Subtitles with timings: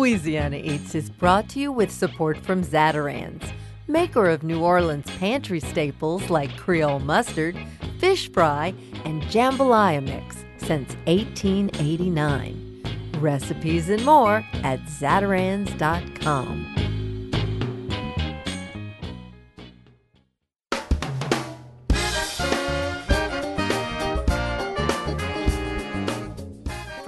[0.00, 3.52] Louisiana Eats is brought to you with support from Zatarain's,
[3.86, 7.54] maker of New Orleans pantry staples like Creole mustard,
[7.98, 8.72] fish fry,
[9.04, 12.82] and jambalaya mix since 1889.
[13.18, 16.79] Recipes and more at zatarains.com.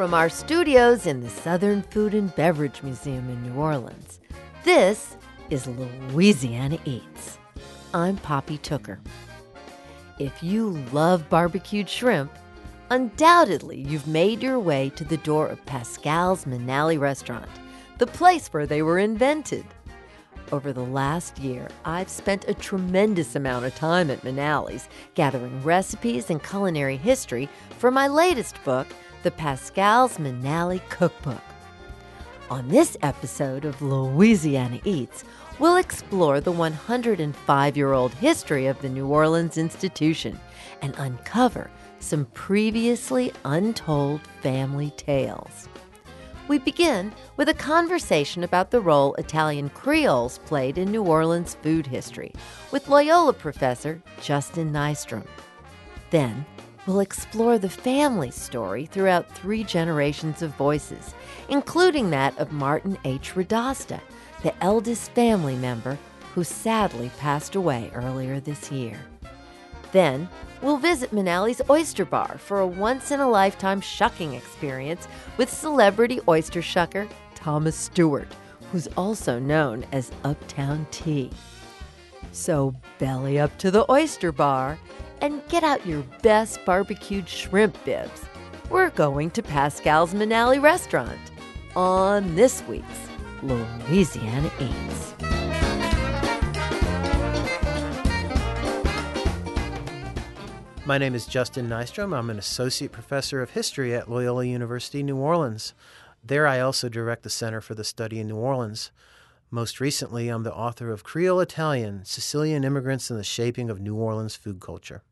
[0.03, 4.19] From our studios in the Southern Food and Beverage Museum in New Orleans,
[4.65, 5.17] this
[5.49, 7.39] is Louisiana Eats.
[7.95, 8.99] I'm Poppy Tooker.
[10.19, 12.33] If you love barbecued shrimp,
[12.91, 17.49] undoubtedly you've made your way to the door of Pascal's Manale restaurant,
[17.99, 19.65] the place where they were invented.
[20.51, 26.29] Over the last year, I've spent a tremendous amount of time at Manale's, gathering recipes
[26.29, 27.49] and culinary history
[27.79, 28.89] for my latest book,
[29.23, 31.41] The Pascal's Manale Cookbook.
[32.51, 35.23] On this episode of Louisiana Eats,
[35.61, 40.41] we'll explore the 105 year old history of the New Orleans institution
[40.81, 45.69] and uncover some previously untold family tales.
[46.49, 51.87] We begin with a conversation about the role Italian Creoles played in New Orleans food
[51.87, 52.33] history
[52.73, 55.25] with Loyola professor Justin Nystrom.
[56.11, 56.45] Then,
[56.87, 61.15] we'll explore the family story throughout three generations of voices,
[61.49, 63.35] including that of Martin H.
[63.35, 64.01] Radasta,
[64.43, 65.99] the eldest family member
[66.35, 68.99] who sadly passed away earlier this year.
[69.93, 70.29] Then,
[70.63, 76.21] we'll visit Manale's Oyster Bar for a once in a lifetime shucking experience with celebrity
[76.27, 78.29] oyster shucker Thomas Stewart,
[78.71, 81.31] who's also known as Uptown T.
[82.33, 84.79] So, belly up to the Oyster Bar
[85.23, 88.27] and get out your best barbecued shrimp bibs.
[88.69, 91.19] We're going to Pascal's Manale restaurant
[91.75, 92.85] on this week's
[93.43, 95.15] Louisiana Eats.
[100.85, 102.17] My name is Justin Nystrom.
[102.17, 105.75] I'm an associate professor of history at Loyola University, New Orleans.
[106.25, 108.91] There, I also direct the Center for the Study in New Orleans.
[109.51, 113.95] Most recently, I'm the author of Creole Italian Sicilian Immigrants and the Shaping of New
[113.95, 115.03] Orleans Food Culture.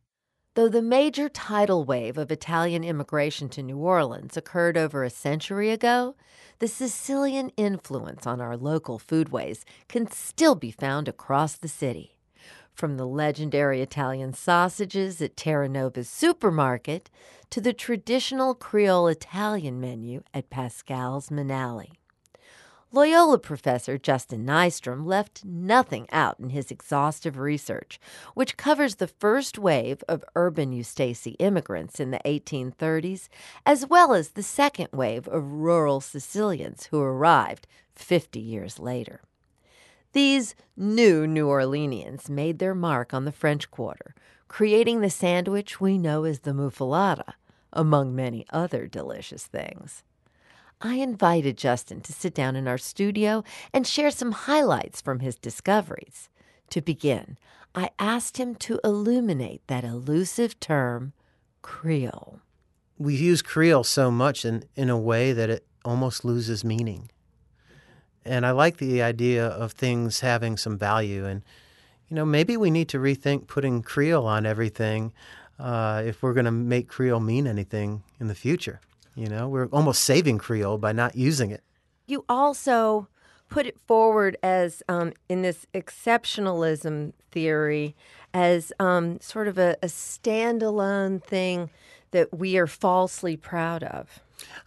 [0.61, 5.71] Though the major tidal wave of Italian immigration to New Orleans occurred over a century
[5.71, 6.17] ago,
[6.59, 12.15] the Sicilian influence on our local foodways can still be found across the city.
[12.75, 17.09] From the legendary Italian sausages at Terranova's supermarket
[17.49, 22.00] to the traditional Creole Italian menu at Pascal's Manale.
[22.93, 28.01] Loyola professor Justin Nystrom left nothing out in his exhaustive research,
[28.35, 33.29] which covers the first wave of urban Ustesi immigrants in the 1830s,
[33.65, 39.21] as well as the second wave of rural Sicilians who arrived 50 years later.
[40.13, 44.17] These new New Orleanians made their mark on the French Quarter,
[44.49, 47.35] creating the sandwich we know as the muffaletta,
[47.73, 50.03] among many other delicious things.
[50.83, 55.37] I invited Justin to sit down in our studio and share some highlights from his
[55.37, 56.31] discoveries.
[56.71, 57.37] To begin,
[57.75, 61.13] I asked him to illuminate that elusive term,
[61.61, 62.41] Creole.
[62.97, 67.11] We use Creole so much in, in a way that it almost loses meaning.
[68.25, 71.27] And I like the idea of things having some value.
[71.27, 71.43] And,
[72.09, 75.13] you know, maybe we need to rethink putting Creole on everything
[75.59, 78.81] uh, if we're going to make Creole mean anything in the future.
[79.21, 81.63] You know, we're almost saving Creole by not using it.
[82.07, 83.07] You also
[83.51, 87.95] put it forward as um, in this exceptionalism theory
[88.33, 91.69] as um, sort of a, a standalone thing
[92.13, 94.21] that we are falsely proud of.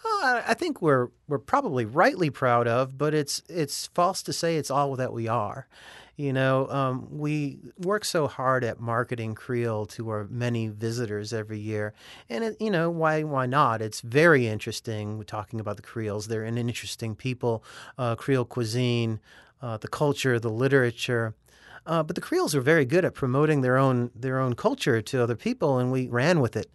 [0.05, 4.57] Uh, I think we're we're probably rightly proud of, but it's it's false to say
[4.57, 5.67] it's all that we are.
[6.16, 11.57] You know, um, we work so hard at marketing Creole to our many visitors every
[11.57, 11.94] year,
[12.29, 13.81] and it, you know why why not?
[13.81, 15.18] It's very interesting.
[15.18, 17.63] We're talking about the Creoles; they're an interesting people.
[17.98, 19.19] Uh, Creole cuisine,
[19.60, 21.33] uh, the culture, the literature.
[21.88, 25.24] Uh, but the Creoles are very good at promoting their own their own culture to
[25.24, 26.69] other people, and we ran with it.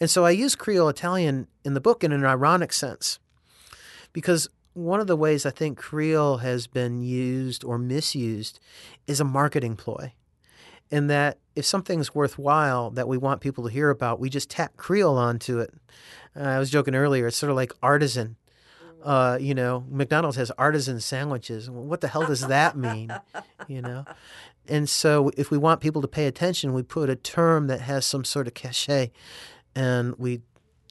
[0.00, 3.20] And so I use Creole Italian in the book in an ironic sense,
[4.12, 8.60] because one of the ways I think Creole has been used or misused
[9.06, 10.12] is a marketing ploy.
[10.90, 14.76] In that if something's worthwhile that we want people to hear about, we just tack
[14.76, 15.72] Creole onto it.
[16.36, 18.36] Uh, I was joking earlier, it's sort of like artisan.
[19.02, 21.70] Uh, you know, McDonald's has artisan sandwiches.
[21.70, 23.12] What the hell does that mean?
[23.68, 24.04] you know?
[24.68, 28.04] And so if we want people to pay attention, we put a term that has
[28.04, 29.10] some sort of cachet
[29.74, 30.42] and we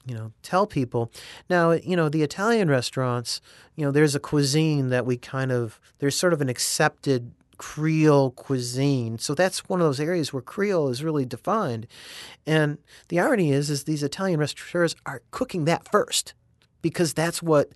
[0.06, 1.10] you know, tell people.
[1.48, 3.40] Now, you know, the Italian restaurants,
[3.76, 8.30] you know, there's a cuisine that we kind of, there's sort of an accepted Creole
[8.30, 9.18] cuisine.
[9.18, 11.86] So that's one of those areas where Creole is really defined.
[12.46, 16.32] And the irony is, is these Italian restaurateurs are cooking that first
[16.80, 17.68] because that's what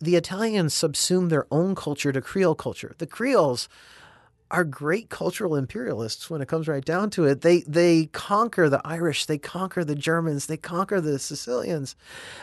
[0.00, 2.96] the Italians subsume their own culture to Creole culture.
[2.98, 3.68] The Creoles
[4.52, 7.40] are great cultural imperialists when it comes right down to it.
[7.40, 11.96] They they conquer the Irish, they conquer the Germans, they conquer the Sicilians.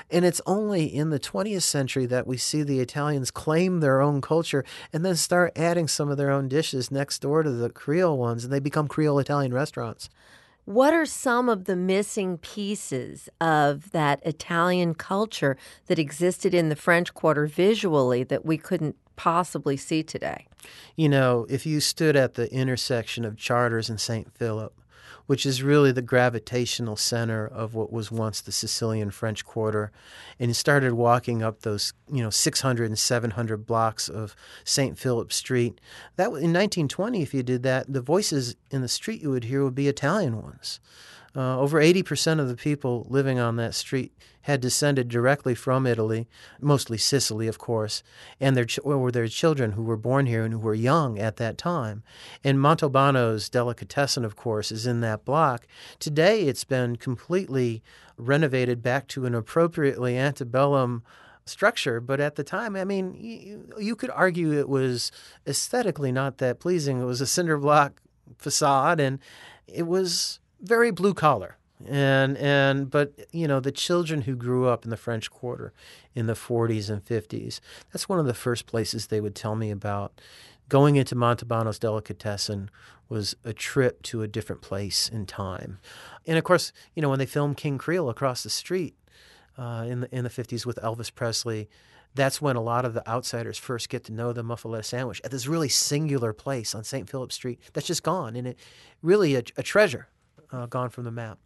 [0.09, 4.21] And it's only in the 20th century that we see the Italians claim their own
[4.21, 8.17] culture and then start adding some of their own dishes next door to the Creole
[8.17, 10.09] ones and they become Creole Italian restaurants.
[10.65, 15.57] What are some of the missing pieces of that Italian culture
[15.87, 20.47] that existed in the French Quarter visually that we couldn't possibly see today?
[20.95, 24.33] You know, if you stood at the intersection of Chartres and St.
[24.33, 24.73] Philip,
[25.25, 29.91] which is really the gravitational center of what was once the Sicilian French Quarter,
[30.39, 34.97] and you started walking up those, you know, 600 and 700 blocks of St.
[34.97, 35.81] Philip Street,
[36.15, 39.65] that in 1920, if you did that, the voices in the street you would hear
[39.65, 40.79] would be Italian ones.
[41.35, 46.27] Uh, over 80% of the people living on that street had descended directly from Italy,
[46.59, 48.01] mostly Sicily, of course,
[48.39, 51.35] and their ch- were their children who were born here and who were young at
[51.35, 52.01] that time.
[52.43, 55.67] And Montalbano's delicatessen, of course, is in that block.
[55.99, 57.83] Today, it's been completely
[58.17, 61.03] renovated back to an appropriately antebellum
[61.45, 65.11] structure, but at the time, I mean, you, you could argue it was
[65.45, 67.01] aesthetically not that pleasing.
[67.01, 68.01] It was a cinder block
[68.37, 69.19] facade, and
[69.67, 71.57] it was very blue collar.
[71.87, 75.71] And and but you know the children who grew up in the French Quarter
[76.13, 77.61] in the 40s and 50s
[77.93, 80.19] that's one of the first places they would tell me about
[80.67, 82.69] going into Montalbano's delicatessen
[83.07, 85.79] was a trip to a different place in time.
[86.27, 88.97] And of course you know when they filmed King Creole across the street
[89.57, 91.69] uh, in the in the 50s with Elvis Presley
[92.13, 95.31] that's when a lot of the outsiders first get to know the muffaletta sandwich at
[95.31, 97.09] this really singular place on St.
[97.09, 98.35] Philip Street that's just gone.
[98.35, 98.59] And it
[99.01, 100.09] really a, a treasure
[100.51, 101.39] uh, gone from the map.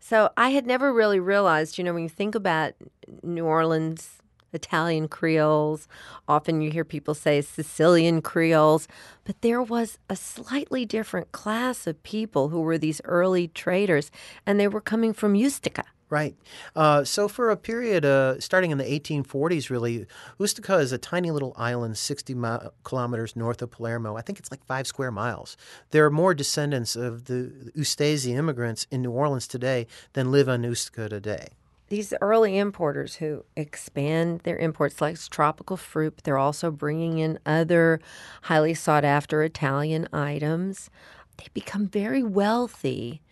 [0.00, 2.74] So I had never really realized, you know, when you think about
[3.22, 4.18] New Orleans,
[4.52, 5.88] Italian Creoles,
[6.26, 8.88] often you hear people say Sicilian Creoles,
[9.24, 14.10] but there was a slightly different class of people who were these early traders,
[14.46, 15.84] and they were coming from Ustica.
[16.10, 16.34] Right.
[16.74, 20.06] Uh, so for a period uh, starting in the 1840s, really,
[20.40, 24.16] Ustica is a tiny little island 60 mi- kilometers north of Palermo.
[24.16, 25.58] I think it's like five square miles.
[25.90, 30.62] There are more descendants of the Ustese immigrants in New Orleans today than live on
[30.62, 31.48] Ustica today.
[31.88, 38.00] These early importers who expand their imports like tropical fruit, they're also bringing in other
[38.42, 40.90] highly sought after Italian items.
[41.38, 43.22] They become very wealthy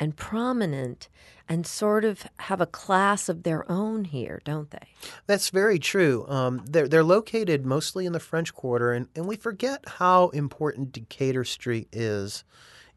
[0.00, 1.08] and prominent
[1.48, 4.88] and sort of have a class of their own here, don't they?
[5.26, 6.26] That's very true.
[6.28, 10.92] Um, they're, they're located mostly in the French Quarter, and, and we forget how important
[10.92, 12.44] Decatur Street is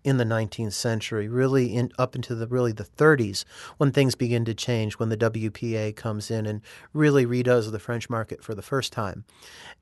[0.04, 3.46] in the 19th century, really in, up into the really the 30s,
[3.78, 6.62] when things begin to change, when the WPA comes in and
[6.94, 9.26] really redoes the French market for the first time.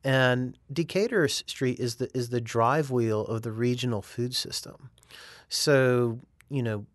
[0.03, 4.89] And Decatur Street is the is the drive wheel of the regional food system.
[5.47, 6.19] So
[6.49, 6.85] you know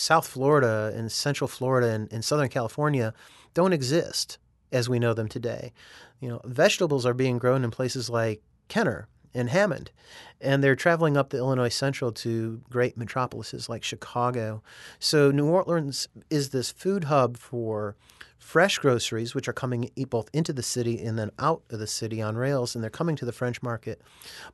[0.00, 3.12] South Florida and Central Florida and, and Southern California
[3.52, 4.38] don't exist
[4.72, 5.74] as we know them today.
[6.20, 9.90] You know, vegetables are being grown in places like Kenner and Hammond,
[10.40, 14.62] and they're traveling up the Illinois Central to great metropolises like Chicago.
[14.98, 17.94] So New Orleans is this food hub for
[18.38, 22.22] fresh groceries, which are coming both into the city and then out of the city
[22.22, 24.00] on rails, and they're coming to the French market.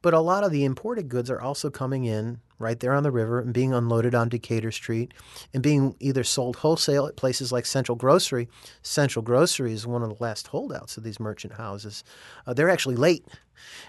[0.03, 3.11] But a lot of the imported goods are also coming in right there on the
[3.11, 5.13] river and being unloaded on Decatur Street
[5.53, 8.49] and being either sold wholesale at places like Central Grocery.
[8.83, 12.05] Central Grocery is one of the last holdouts of these merchant houses.
[12.47, 13.25] Uh, they're actually late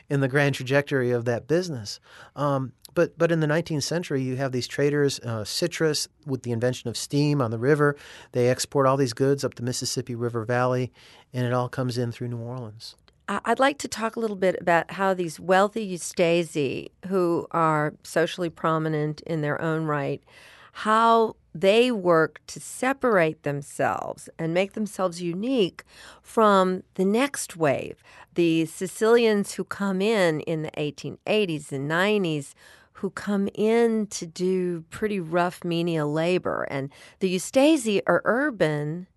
[0.10, 2.00] in the grand trajectory of that business.
[2.36, 6.52] Um, but but in the 19th century, you have these traders, uh, citrus, with the
[6.52, 7.96] invention of steam on the river.
[8.32, 10.92] They export all these goods up the Mississippi River Valley,
[11.32, 12.96] and it all comes in through New Orleans.
[13.30, 18.50] I'd like to talk a little bit about how these wealthy Ustesi, who are socially
[18.50, 20.24] prominent in their own right,
[20.72, 25.84] how they work to separate themselves and make themselves unique
[26.22, 28.02] from the next wave.
[28.36, 32.54] The Sicilians who come in in the 1880s and 90s
[32.94, 36.66] who come in to do pretty rough menial labor.
[36.70, 39.08] And the Ustesi are urban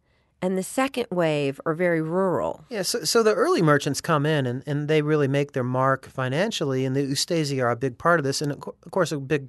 [0.42, 2.64] and the second wave are very rural.
[2.68, 6.06] Yeah, so, so the early merchants come in and, and they really make their mark
[6.06, 8.40] financially, and the Ustesi are a big part of this.
[8.40, 9.48] And of course, a big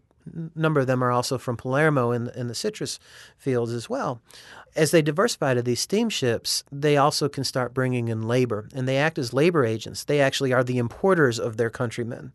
[0.56, 3.00] number of them are also from Palermo in, in the citrus
[3.38, 4.22] fields as well.
[4.74, 8.98] As they diversify to these steamships, they also can start bringing in labor, and they
[8.98, 10.06] act as labor agents.
[10.06, 12.32] They actually are the importers of their countrymen.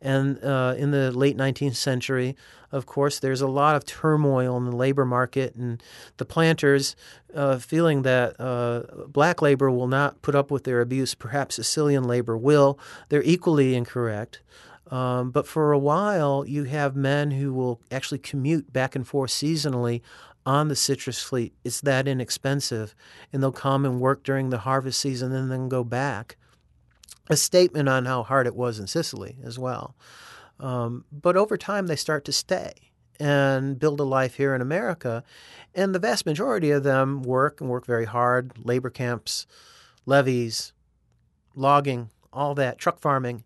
[0.00, 2.36] And uh, in the late 19th century,
[2.72, 5.82] of course, there's a lot of turmoil in the labor market, and
[6.16, 6.96] the planters,
[7.34, 12.04] uh, feeling that uh, black labor will not put up with their abuse, perhaps Sicilian
[12.04, 12.78] labor will,
[13.10, 14.40] they're equally incorrect.
[14.90, 19.30] Um, but for a while, you have men who will actually commute back and forth
[19.30, 20.02] seasonally
[20.46, 21.54] on the citrus fleet.
[21.64, 22.94] It's that inexpensive.
[23.32, 26.36] And they'll come and work during the harvest season and then go back.
[27.30, 29.96] A statement on how hard it was in Sicily as well.
[30.60, 32.72] Um, but over time, they start to stay
[33.18, 35.24] and build a life here in America.
[35.74, 39.46] And the vast majority of them work and work very hard labor camps,
[40.04, 40.72] levees,
[41.54, 43.44] logging, all that, truck farming.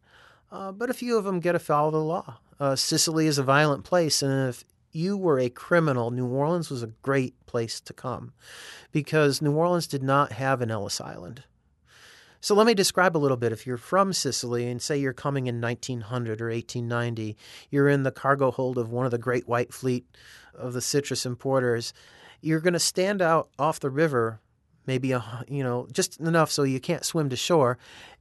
[0.51, 2.39] Uh, but a few of them get afoul of the law.
[2.59, 6.83] Uh, Sicily is a violent place, and if you were a criminal, New Orleans was
[6.83, 8.33] a great place to come
[8.91, 11.45] because New Orleans did not have an Ellis Island.
[12.41, 13.53] So let me describe a little bit.
[13.53, 17.37] If you're from Sicily and say you're coming in 1900 or 1890,
[17.71, 20.07] you're in the cargo hold of one of the great white fleet
[20.55, 21.93] of the citrus importers,
[22.41, 24.41] you're going to stand out off the river
[24.87, 27.79] maybe a, you know just enough so you can't swim to shore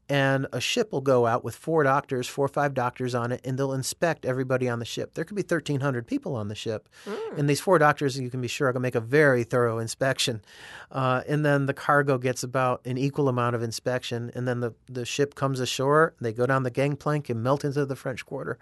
[0.10, 3.42] and a ship will go out with four doctors, four or five doctors on it,
[3.44, 5.14] and they'll inspect everybody on the ship.
[5.14, 6.88] There could be 1,300 people on the ship.
[7.06, 7.40] Mm.
[7.40, 9.80] And these four doctors, you can be sure, are going to make a very thorough
[9.80, 10.42] inspection.
[10.92, 14.32] Uh, and then the cargo gets about an equal amount of inspection.
[14.34, 17.86] And then the, the ship comes ashore, they go down the gangplank and melt into
[17.86, 18.58] the French Quarter.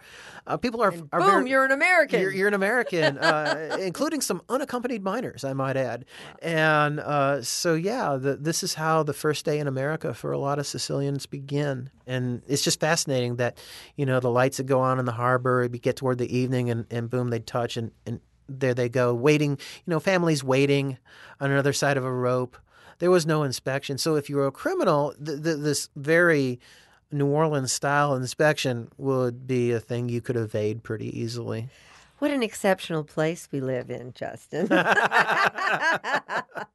[0.47, 2.21] Uh, people are, are boom, very, you're an American.
[2.21, 6.05] You're, you're an American, uh, including some unaccompanied minors, I might add.
[6.41, 10.39] And uh, so, yeah, the, this is how the first day in America for a
[10.39, 11.89] lot of Sicilians begin.
[12.07, 13.57] And it's just fascinating that,
[13.97, 16.69] you know, the lights that go on in the harbor, we get toward the evening
[16.69, 20.97] and, and boom, they'd touch and, and there they go, waiting, you know, families waiting
[21.41, 22.57] on another side of a rope.
[22.99, 23.97] There was no inspection.
[23.97, 26.59] So if you were a criminal, th- th- this very
[27.11, 31.67] New Orleans style inspection would be a thing you could evade pretty easily.
[32.19, 34.69] What an exceptional place we live in, Justin.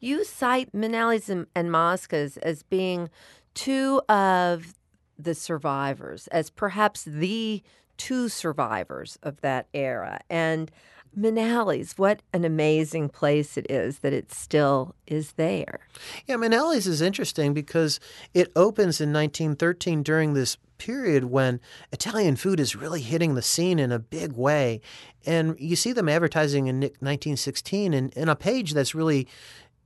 [0.00, 3.10] you cite Manale's and, and Mosca's as being
[3.54, 4.74] two of
[5.18, 7.62] the survivors, as perhaps the
[7.96, 10.20] two survivors of that era.
[10.30, 10.70] And
[11.14, 15.80] Manale's, what an amazing place it is that it still is there.
[16.26, 17.98] Yeah, Manale's is interesting because
[18.32, 21.60] it opens in 1913 during this period when
[21.92, 24.80] Italian food is really hitting the scene in a big way.
[25.26, 29.28] And you see them advertising in 1916 in, in a page that's really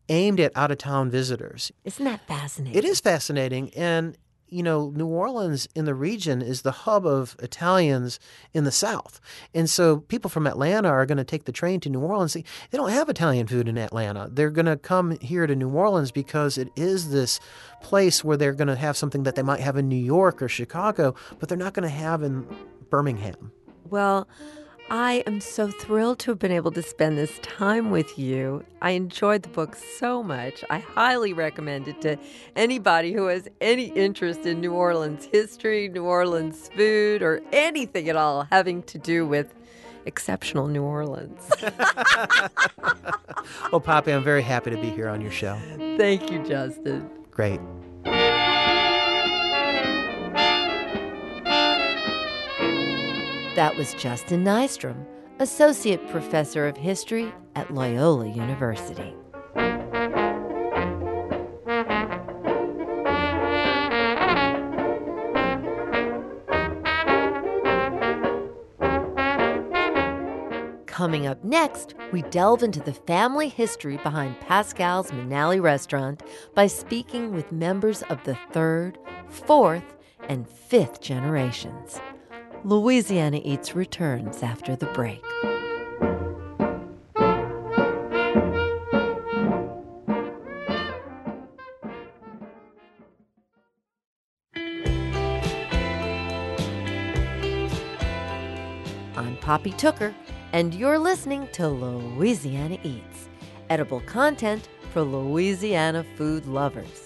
[0.08, 1.72] aimed at out of town visitors.
[1.84, 2.78] Isn't that fascinating?
[2.78, 3.72] It is fascinating.
[3.74, 4.16] And,
[4.48, 8.20] you know, New Orleans in the region is the hub of Italians
[8.52, 9.20] in the South.
[9.54, 12.34] And so people from Atlanta are going to take the train to New Orleans.
[12.34, 14.28] They don't have Italian food in Atlanta.
[14.30, 17.40] They're going to come here to New Orleans because it is this
[17.82, 20.48] place where they're going to have something that they might have in New York or
[20.48, 22.46] Chicago, but they're not going to have in
[22.90, 23.50] Birmingham.
[23.90, 24.28] Well,
[24.90, 28.64] I am so thrilled to have been able to spend this time with you.
[28.82, 30.62] I enjoyed the book so much.
[30.68, 32.18] I highly recommend it to
[32.54, 38.16] anybody who has any interest in New Orleans history, New Orleans food, or anything at
[38.16, 39.54] all having to do with
[40.04, 41.50] exceptional New Orleans.
[43.72, 45.58] well, Poppy, I'm very happy to be here on your show.
[45.96, 47.08] Thank you, Justin.
[47.30, 47.60] Great.
[53.54, 55.06] That was Justin Nystrom,
[55.38, 59.14] Associate Professor of History at Loyola University.
[70.86, 76.24] Coming up next, we delve into the family history behind Pascal's Manale restaurant
[76.56, 79.94] by speaking with members of the third, fourth,
[80.28, 82.00] and fifth generations.
[82.66, 85.22] Louisiana Eats returns after the break.
[99.14, 100.14] I'm Poppy Tooker,
[100.54, 103.28] and you're listening to Louisiana Eats,
[103.68, 107.03] edible content for Louisiana food lovers.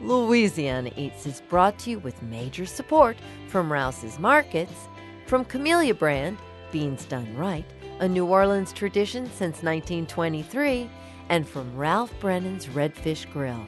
[0.00, 3.16] Louisiana Eats is brought to you with major support
[3.48, 4.88] from Rouse's Markets,
[5.26, 6.38] from Camellia Brand,
[6.70, 7.64] Beans Done Right,
[7.98, 10.88] a New Orleans tradition since 1923,
[11.30, 13.66] and from Ralph Brennan's Redfish Grill,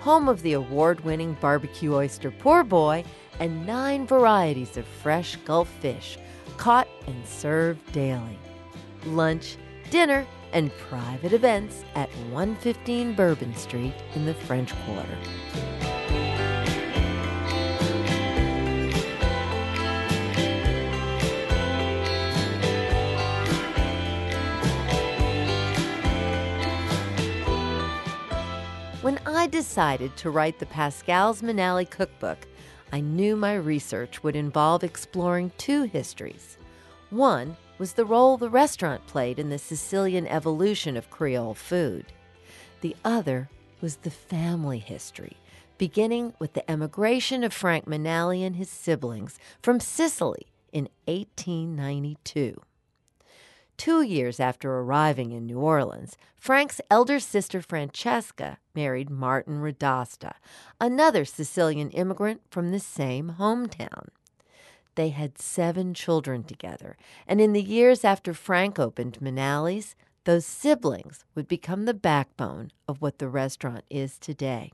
[0.00, 3.02] home of the award winning barbecue oyster poor boy
[3.38, 6.18] and nine varieties of fresh Gulf fish
[6.58, 8.38] caught and served daily.
[9.06, 9.56] Lunch,
[9.88, 15.18] dinner, and private events at 115 Bourbon Street in the French Quarter.
[29.02, 32.46] When I decided to write the Pascal's Manale cookbook,
[32.92, 36.58] I knew my research would involve exploring two histories.
[37.08, 42.04] One was the role the restaurant played in the Sicilian evolution of Creole food.
[42.82, 43.48] The other
[43.80, 45.38] was the family history,
[45.78, 52.60] beginning with the emigration of Frank Manale and his siblings from Sicily in 1892.
[53.78, 60.34] Two years after arriving in New Orleans, Frank's elder sister Francesca married Martin Radasta,
[60.78, 64.08] another Sicilian immigrant from the same hometown.
[64.94, 69.94] They had seven children together, and in the years after Frank opened Manale's,
[70.24, 74.72] those siblings would become the backbone of what the restaurant is today.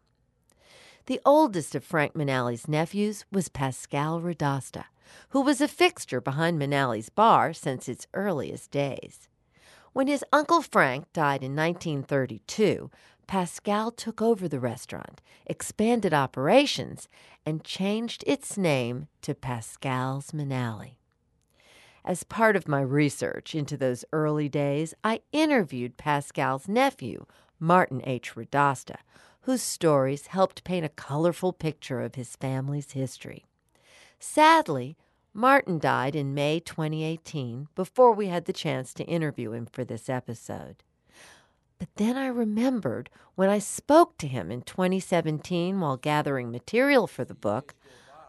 [1.06, 4.86] The oldest of Frank Manale's nephews was Pascal Radasta,
[5.28, 9.28] who was a fixture behind Manale's bar since its earliest days.
[9.92, 12.90] When his uncle Frank died in 1932,
[13.26, 17.08] Pascal took over the restaurant, expanded operations,
[17.44, 20.96] and changed its name to Pascal's Manale.
[22.04, 27.26] As part of my research into those early days, I interviewed Pascal's nephew,
[27.58, 28.34] Martin H.
[28.36, 28.98] Radasta,
[29.42, 33.44] whose stories helped paint a colorful picture of his family's history.
[34.20, 34.96] Sadly,
[35.34, 40.08] Martin died in May 2018 before we had the chance to interview him for this
[40.08, 40.82] episode.
[41.78, 47.24] But then I remembered when I spoke to him in 2017 while gathering material for
[47.24, 47.74] the book,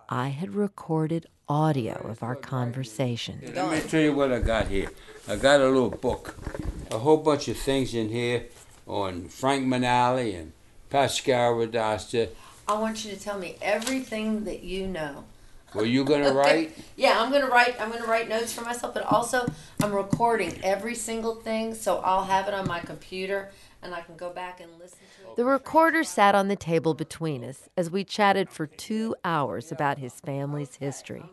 [0.09, 3.39] I had recorded audio of our conversation.
[3.55, 4.89] Let me tell you what I got here.
[5.27, 6.37] I got a little book,
[6.91, 8.47] a whole bunch of things in here
[8.85, 10.51] on Frank Manale and
[10.89, 12.29] Pascal Radasta.
[12.67, 15.23] I want you to tell me everything that you know.
[15.73, 16.77] Were you gonna write?
[16.95, 17.79] Yeah, I'm gonna write.
[17.79, 19.45] I'm gonna write notes for myself, but also
[19.81, 23.51] I'm recording every single thing, so I'll have it on my computer
[23.81, 25.35] and I can go back and listen to it.
[25.35, 29.97] The recorder sat on the table between us as we chatted for two hours about
[29.97, 31.25] his family's history.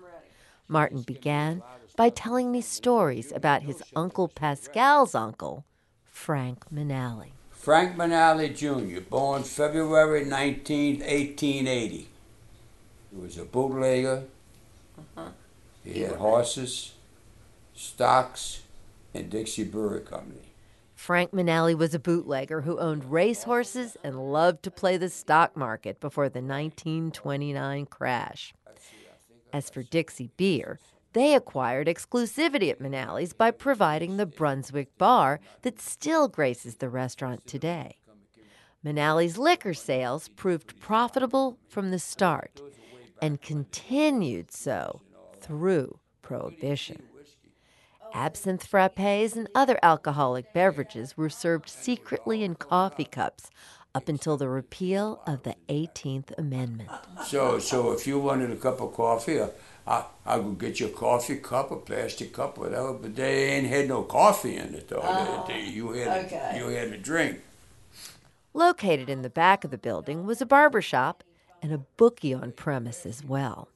[0.68, 1.62] Martin began
[1.97, 5.64] by telling me stories about his uncle Pascal's uncle,
[6.05, 7.31] Frank Manale.
[7.51, 12.09] Frank Manale Jr., born February 19, 1880.
[13.14, 14.24] He was a bootlegger.
[14.98, 15.29] Uh-huh.
[15.85, 16.94] He had horses,
[17.74, 18.62] stocks,
[19.12, 20.40] and Dixie Brewery Company.
[20.94, 26.00] Frank Manale was a bootlegger who owned racehorses and loved to play the stock market
[26.00, 28.55] before the 1929 crash.
[29.53, 30.81] As for Dixie Beer,
[31.12, 37.46] they acquired exclusivity at Manale's by providing the Brunswick bar that still graces the restaurant
[37.46, 37.98] today.
[38.85, 42.61] Manale's liquor sales proved profitable from the start
[43.20, 45.00] and continued so
[45.40, 47.03] through Prohibition.
[48.14, 53.50] Absinthe frappes and other alcoholic beverages were served secretly in coffee cups
[53.94, 56.90] up until the repeal of the 18th Amendment.
[57.27, 59.48] So, so if you wanted a cup of coffee, uh,
[59.87, 63.66] I, I would get you a coffee cup, a plastic cup, whatever, but they ain't
[63.66, 65.00] had no coffee in it, though.
[65.03, 66.53] Oh, they, they, you, had okay.
[66.55, 67.40] a, you had a drink.
[68.53, 71.24] Located in the back of the building was a barber shop
[71.64, 73.68] and a bookie on premise as well.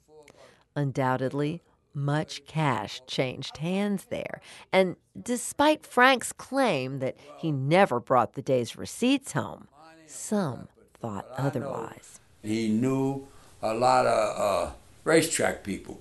[0.76, 1.62] Undoubtedly,
[1.94, 8.76] much cash changed hands there, and despite Frank's claim that he never brought the day's
[8.76, 9.68] receipts home,
[10.06, 10.68] some
[11.00, 12.20] thought otherwise.
[12.42, 13.26] He knew
[13.62, 14.72] a lot of uh,
[15.02, 15.98] racetrack people,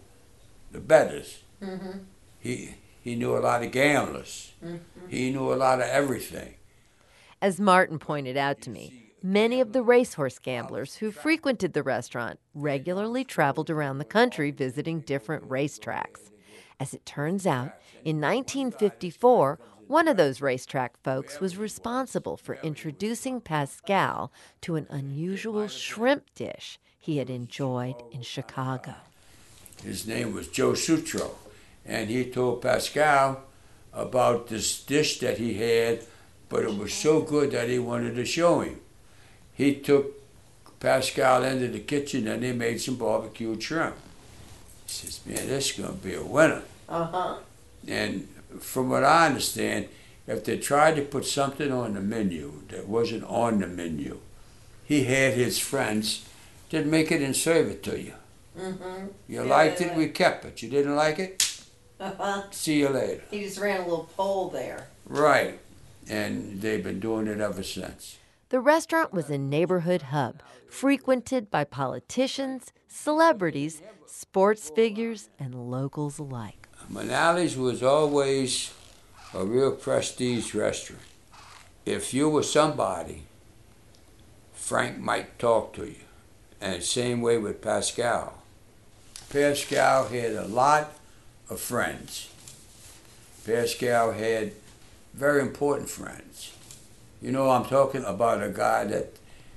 [0.73, 1.43] the betters.
[1.63, 1.99] Mm-hmm.
[2.37, 4.51] He he knew a lot of gamblers.
[4.63, 5.07] Mm-hmm.
[5.07, 6.55] He knew a lot of everything.
[7.41, 12.39] As Martin pointed out to me, Many of the racehorse gamblers who frequented the restaurant
[12.53, 16.31] regularly traveled around the country visiting different racetracks.
[16.79, 17.73] As it turns out,
[18.05, 25.67] in 1954, one of those racetrack folks was responsible for introducing Pascal to an unusual
[25.67, 28.95] shrimp dish he had enjoyed in Chicago.
[29.83, 31.31] His name was Joe Sutro,
[31.85, 33.43] and he told Pascal
[33.91, 36.05] about this dish that he had,
[36.47, 38.79] but it was so good that he wanted to show him
[39.57, 40.13] he took
[40.79, 43.95] Pascal into the kitchen and they made some barbecued shrimp.
[44.85, 46.61] He says, man, this is going to be a winner.
[46.87, 47.37] Uh-huh.
[47.87, 48.27] And
[48.59, 49.89] from what I understand,
[50.27, 54.19] if they tried to put something on the menu that wasn't on the menu,
[54.85, 56.29] he had his friends
[56.69, 58.13] that make it and serve it to you.
[58.57, 59.07] Mm-hmm.
[59.27, 60.61] You yeah, liked it, we kept it.
[60.61, 61.43] You didn't like it,
[61.99, 62.43] Uh-huh.
[62.51, 63.23] See you later.
[63.31, 64.87] He just ran a little pole there.
[65.05, 65.59] Right.
[66.07, 68.17] And they've been doing it ever since.
[68.49, 76.69] The restaurant was a neighborhood hub, frequented by politicians, celebrities, sports figures, and locals alike.
[76.89, 78.73] Manale's was always
[79.33, 81.03] a real prestige restaurant.
[81.85, 83.23] If you were somebody,
[84.53, 86.05] Frank might talk to you.
[86.61, 88.41] And same way with Pascal.
[89.29, 90.93] Pascal had a lot
[91.49, 92.29] of friends.
[93.45, 94.53] Pascal had
[95.13, 96.53] very important friends.
[97.19, 99.13] You know, I'm talking about a guy that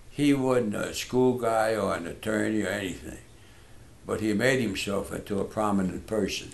[0.09, 3.19] he wasn't a school guy or an attorney or anything,
[4.07, 6.53] but he made himself into a prominent person.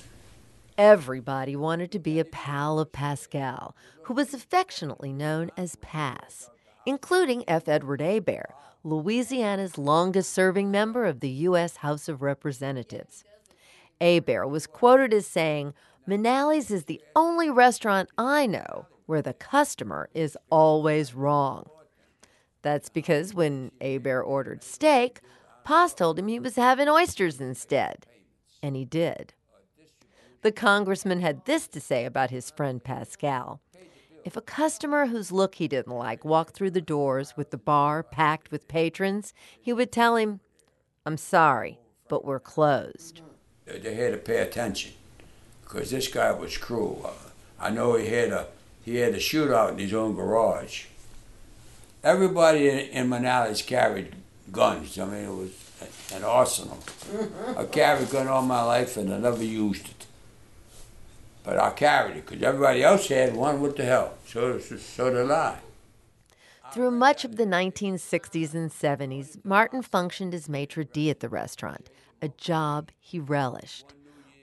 [0.76, 6.50] Everybody wanted to be a pal of Pascal, who was affectionately known as Pass,
[6.84, 7.68] including F.
[7.68, 11.76] Edward Hebert, Louisiana's longest serving member of the U.S.
[11.76, 13.22] House of Representatives.
[14.00, 15.72] Hebert was quoted as saying,
[16.06, 21.68] Manali's is the only restaurant I know where the customer is always wrong.
[22.62, 25.20] That's because when Hebert ordered steak,
[25.64, 28.06] Pass told him he was having oysters instead.
[28.62, 29.34] And he did.
[30.42, 33.60] The congressman had this to say about his friend Pascal.
[34.24, 38.02] If a customer whose look he didn't like walked through the doors with the bar
[38.02, 40.40] packed with patrons, he would tell him,
[41.04, 43.22] I'm sorry, but we're closed.
[43.64, 44.92] They had to pay attention
[45.62, 47.02] because this guy was cruel.
[47.04, 48.46] Uh, I know he had a
[48.86, 50.84] he had a shootout in his own garage.
[52.04, 54.14] Everybody in, in Manale's carried
[54.52, 54.96] guns.
[54.96, 55.50] I mean, it was
[56.14, 56.78] an arsenal.
[57.58, 60.06] I carried a gun all my life and I never used it.
[61.42, 63.60] But I carried it because everybody else had one.
[63.60, 64.14] What the hell?
[64.28, 65.58] So, so did I.
[66.72, 71.90] Through much of the 1960s and 70s, Martin functioned as maitre d' at the restaurant,
[72.22, 73.94] a job he relished.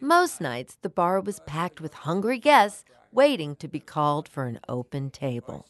[0.01, 4.59] Most nights, the bar was packed with hungry guests waiting to be called for an
[4.67, 5.65] open table.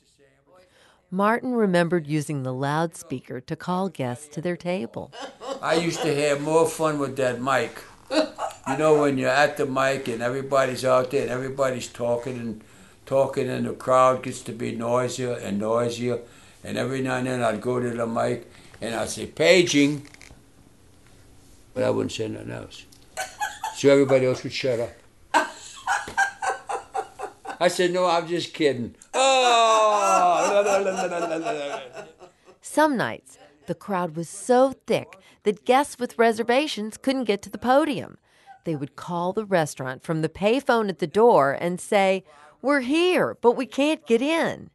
[1.11, 5.13] Martin remembered using the loudspeaker to call guests to their table.
[5.61, 7.83] I used to have more fun with that mic.
[8.67, 12.63] You know, when you're at the mic and everybody's out there and everybody's talking and
[13.05, 16.19] talking, and the crowd gets to be noisier and noisier.
[16.63, 18.49] And every now and then I'd go to the mic
[18.81, 20.07] and I'd say, paging.
[21.73, 22.85] But I wouldn't say nothing else.
[23.75, 24.91] So everybody else would shut up.
[27.63, 28.93] I said, no, I'm just kidding.
[29.13, 30.57] Oh!
[32.61, 37.57] Some nights, the crowd was so thick that guests with reservations couldn't get to the
[37.57, 38.17] podium.
[38.65, 42.25] They would call the restaurant from the payphone at the door and say,
[42.61, 44.69] We're here, but we can't get in.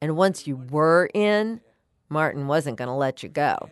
[0.00, 1.60] And once you were in,
[2.08, 3.70] Martin wasn't going to let you go.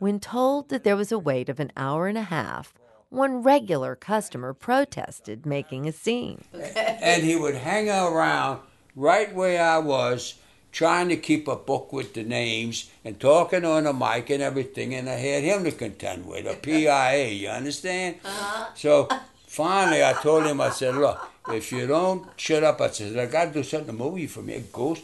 [0.00, 2.74] When told that there was a wait of an hour and a half,
[3.12, 6.44] one regular customer protested making a scene.
[6.54, 8.60] and he would hang around
[8.96, 10.34] right where I was,
[10.72, 14.94] trying to keep a book with the names and talking on the mic and everything,
[14.94, 18.16] and I had him to contend with, a PIA, you understand?
[18.24, 18.70] Uh-huh.
[18.74, 19.08] So
[19.46, 23.26] finally I told him, I said, look, if you don't shut up, I said, I
[23.26, 24.64] got to do something, a movie for me.
[24.72, 24.96] Go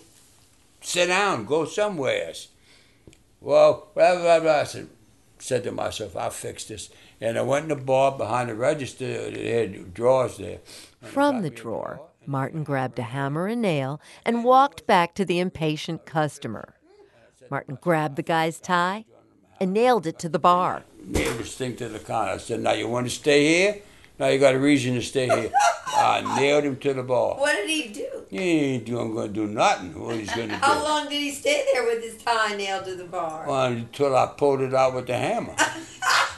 [0.81, 2.33] sit down, go somewhere.
[3.40, 4.61] Well, blah, blah, blah.
[4.61, 4.88] I said,
[5.38, 6.90] said to myself, I'll fix this.
[7.21, 10.59] And I went in the bar behind the register, they had drawers there.
[11.03, 16.07] From the drawer, Martin grabbed a hammer and nail and walked back to the impatient
[16.07, 16.75] customer.
[17.51, 19.05] Martin grabbed the guy's tie
[19.61, 20.85] and nailed it to the bar.
[21.03, 22.33] Nailed this thing to the counter.
[22.33, 23.83] I said, Now you want to stay here?
[24.19, 25.51] Now you got a reason to stay here.
[25.87, 27.37] I nailed him to the bar.
[27.37, 28.09] What did he do?
[28.31, 29.99] He ain't doing, going to do nothing.
[30.01, 30.61] What he's going to do?
[30.61, 33.47] How long did he stay there with his tie nailed to the bar?
[33.49, 35.55] Well, until I pulled it out with the hammer.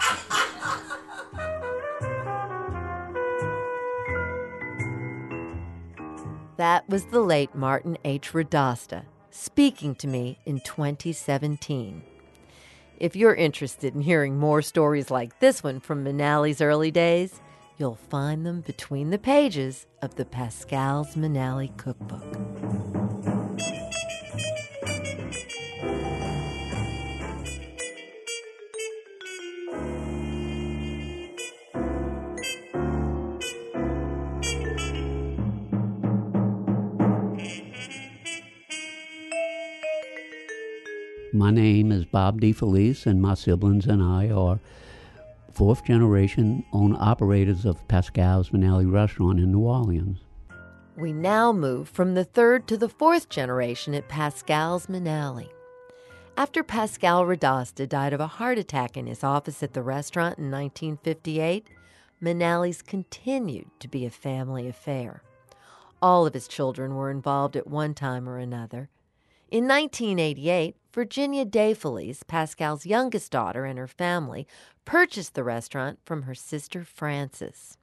[6.60, 8.32] That was the late Martin H.
[8.32, 12.02] Radasta speaking to me in 2017.
[12.98, 17.40] If you're interested in hearing more stories like this one from Manale's early days,
[17.78, 23.09] you'll find them between the pages of the Pascal's Manale Cookbook.
[41.40, 44.60] My name is Bob DeFelice, and my siblings and I are
[45.50, 50.18] fourth generation owner operators of Pascal's Manale Restaurant in New Orleans.
[50.98, 55.48] We now move from the third to the fourth generation at Pascal's Manale.
[56.36, 60.50] After Pascal Radasta died of a heart attack in his office at the restaurant in
[60.50, 61.68] 1958,
[62.20, 65.22] Manale's continued to be a family affair.
[66.02, 68.90] All of his children were involved at one time or another.
[69.50, 74.46] In 1988, Virginia DeFelice, Pascal's youngest daughter, and her family
[74.84, 77.76] purchased the restaurant from her sister Frances.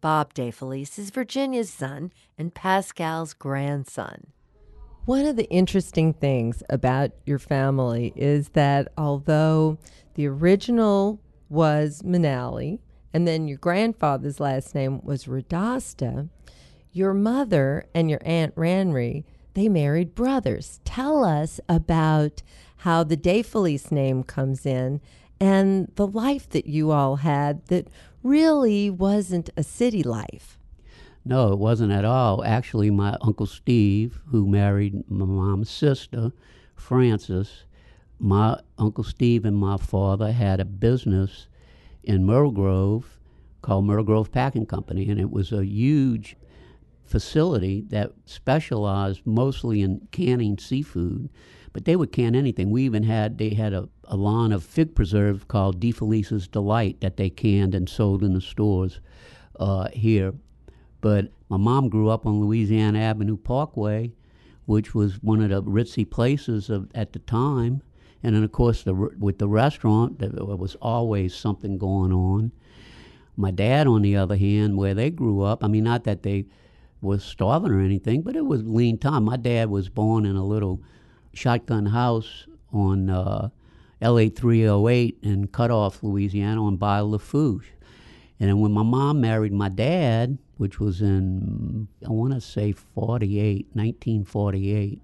[0.00, 4.28] Bob DeFelice is Virginia's son and Pascal's grandson.
[5.06, 9.78] One of the interesting things about your family is that although
[10.14, 12.78] the original was Manale,
[13.12, 16.28] and then your grandfather's last name was Radasta,
[16.92, 19.24] your mother and your aunt Ranry,
[19.56, 20.80] they married brothers.
[20.84, 22.42] Tell us about
[22.80, 25.00] how the DeFelice name comes in
[25.40, 27.88] and the life that you all had that
[28.22, 30.58] really wasn't a city life.
[31.24, 32.44] No, it wasn't at all.
[32.44, 36.32] Actually, my Uncle Steve, who married my mom's sister,
[36.74, 37.64] Frances,
[38.18, 41.46] my Uncle Steve and my father had a business
[42.04, 43.18] in Myrtle Grove
[43.62, 46.36] called Myrtle Grove Packing Company, and it was a huge
[47.06, 51.28] facility that specialized mostly in canning seafood,
[51.72, 52.70] but they would can anything.
[52.70, 57.16] We even had they had a, a line of fig preserve called DeFelice's Delight that
[57.16, 59.00] they canned and sold in the stores
[59.60, 60.34] uh, here.
[61.00, 64.12] But my mom grew up on Louisiana Avenue Parkway,
[64.64, 67.82] which was one of the ritzy places of, at the time.
[68.22, 72.50] And then, of course, the, with the restaurant, there was always something going on.
[73.36, 76.46] My dad, on the other hand, where they grew up, I mean, not that they
[77.00, 79.24] was starving or anything, but it was lean time.
[79.24, 80.82] My dad was born in a little
[81.32, 83.50] shotgun house on uh,
[84.00, 87.72] LA 308 in Cutoff, Louisiana, on Bayou Lafourche.
[88.38, 92.72] And then when my mom married my dad, which was in, I want to say
[92.72, 95.02] 48, 1948,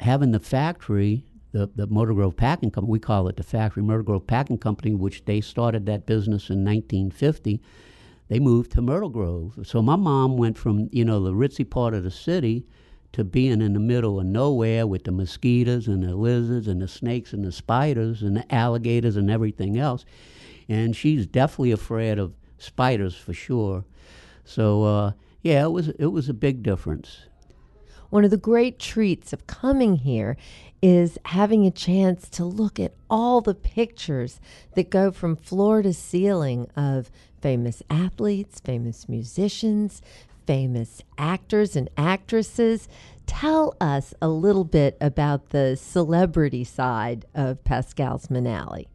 [0.00, 4.04] having the factory, the, the Myrtle Grove Packing Company, we call it the factory, Myrtle
[4.04, 7.60] Grove Packing Company, which they started that business in 1950
[8.34, 9.60] they moved to Myrtle Grove.
[9.62, 12.66] So my mom went from, you know, the ritzy part of the city
[13.12, 16.88] to being in the middle of nowhere with the mosquitoes and the lizards and the
[16.88, 20.04] snakes and the spiders and the alligators and everything else.
[20.68, 23.84] And she's definitely afraid of spiders for sure.
[24.44, 27.28] So uh, yeah, it was it was a big difference.
[28.10, 30.36] One of the great treats of coming here
[30.82, 34.40] is having a chance to look at all the pictures
[34.74, 37.12] that go from floor to ceiling of
[37.44, 40.00] famous athletes, famous musicians,
[40.46, 42.88] famous actors and actresses.
[43.26, 48.86] Tell us a little bit about the celebrity side of Pascal's Manale.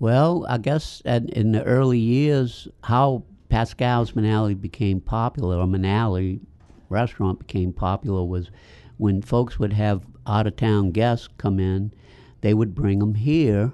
[0.00, 6.40] Well, I guess at, in the early years, how Pascal's Manale became popular, or Manale
[6.88, 8.50] restaurant became popular, was
[8.96, 11.92] when folks would have out of town guests come in,
[12.40, 13.70] they would bring them here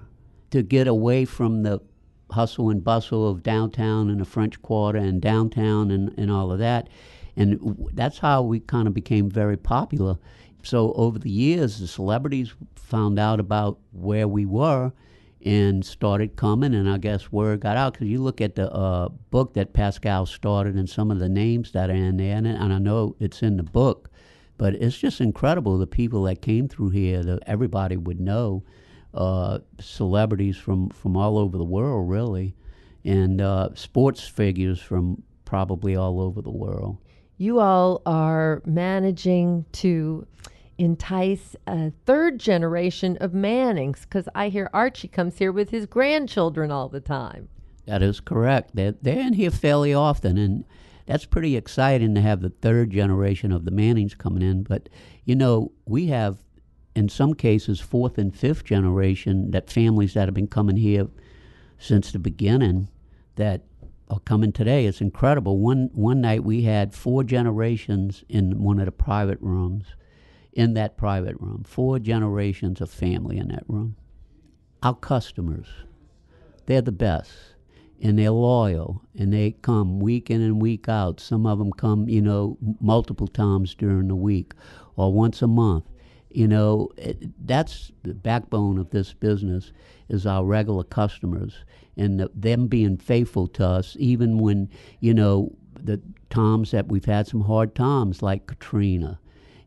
[0.50, 1.80] to get away from the
[2.30, 6.58] hustle and bustle of downtown and the French Quarter and downtown and, and all of
[6.58, 6.88] that.
[7.36, 10.18] And that's how we kind of became very popular.
[10.62, 14.92] So over the years, the celebrities found out about where we were
[15.44, 19.10] and started coming, and I guess word got out because you look at the uh,
[19.30, 22.72] book that Pascal started and some of the names that are in there, and, and
[22.72, 24.10] I know it's in the book,
[24.58, 28.64] but it's just incredible the people that came through here that everybody would know
[29.16, 32.54] uh, celebrities from, from all over the world, really,
[33.04, 36.98] and uh, sports figures from probably all over the world.
[37.38, 40.26] You all are managing to
[40.78, 46.70] entice a third generation of Mannings because I hear Archie comes here with his grandchildren
[46.70, 47.48] all the time.
[47.86, 48.74] That is correct.
[48.74, 50.64] They're, they're in here fairly often, and
[51.06, 54.64] that's pretty exciting to have the third generation of the Mannings coming in.
[54.64, 54.88] But,
[55.24, 56.38] you know, we have
[56.96, 61.08] in some cases, fourth and fifth generation, that families that have been coming here
[61.78, 62.88] since the beginning
[63.34, 63.60] that
[64.08, 64.86] are coming today.
[64.86, 65.58] It's incredible.
[65.58, 69.84] One one night we had four generations in one of the private rooms,
[70.54, 71.64] in that private room.
[71.66, 73.96] Four generations of family in that room.
[74.82, 75.66] Our customers,
[76.64, 77.32] they're the best.
[77.98, 81.18] And they're loyal, and they come week in and week out.
[81.18, 84.52] Some of them come, you know, multiple times during the week,
[84.96, 85.86] or once a month
[86.36, 89.72] you know it, that's the backbone of this business
[90.08, 91.64] is our regular customers
[91.96, 94.68] and the, them being faithful to us even when
[95.00, 99.18] you know the times that we've had some hard times like katrina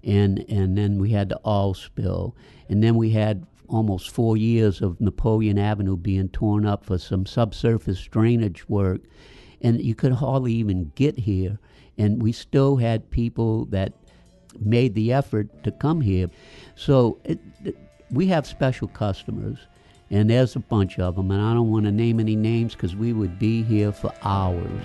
[0.04, 2.36] and and then we had the oil spill
[2.70, 7.26] and then we had almost four years of napoleon avenue being torn up for some
[7.26, 9.02] subsurface drainage work.
[9.62, 11.60] And you could hardly even get here.
[11.98, 13.94] And we still had people that
[14.60, 16.30] made the effort to come here.
[16.76, 17.78] So it, it,
[18.12, 19.60] we have special customers,
[20.10, 22.96] And there's a bunch of them, and I don't want to name any names because
[22.96, 24.82] we would be here for hours.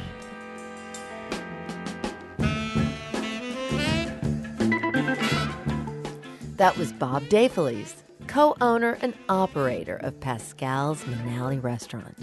[6.56, 7.94] That was Bob DeFelice,
[8.26, 12.16] co owner and operator of Pascal's Manale Restaurant.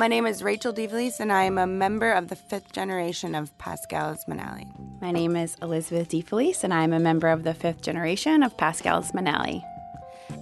[0.00, 3.56] My name is Rachel DeFelice, and I am a member of the fifth generation of
[3.58, 4.64] Pascal's Manale.
[5.02, 8.56] My name is Elizabeth DeFelice, and I am a member of the fifth generation of
[8.56, 9.62] Pascal's Manale.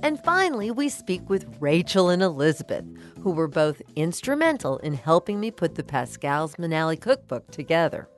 [0.04, 2.84] And finally, we speak with Rachel and Elizabeth,
[3.20, 8.08] who were both instrumental in helping me put the Pascal's Manale cookbook together.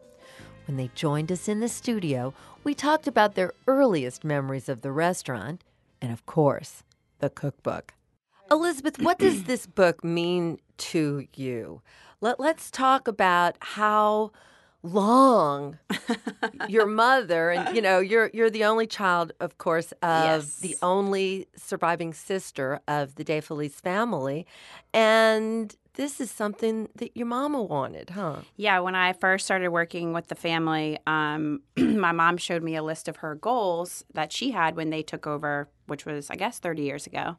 [0.67, 4.93] When they joined us in the studio, we talked about their earliest memories of the
[4.93, 5.65] restaurant
[6.03, 6.83] and, of course,
[7.21, 7.95] the cookbook.
[8.51, 11.83] Elizabeth, what does this book mean to you?
[12.21, 14.33] Let, let's talk about how
[14.83, 15.79] long
[16.69, 20.57] your mother and you know you're you're the only child of course of Yes.
[20.63, 24.47] the only surviving sister of the DeFelice family
[24.95, 30.15] and this is something that your mama wanted huh Yeah, when I first started working
[30.15, 34.53] with the family, um, my mom showed me a list of her goals that she
[34.53, 37.37] had when they took over, which was, I guess, 30 years ago.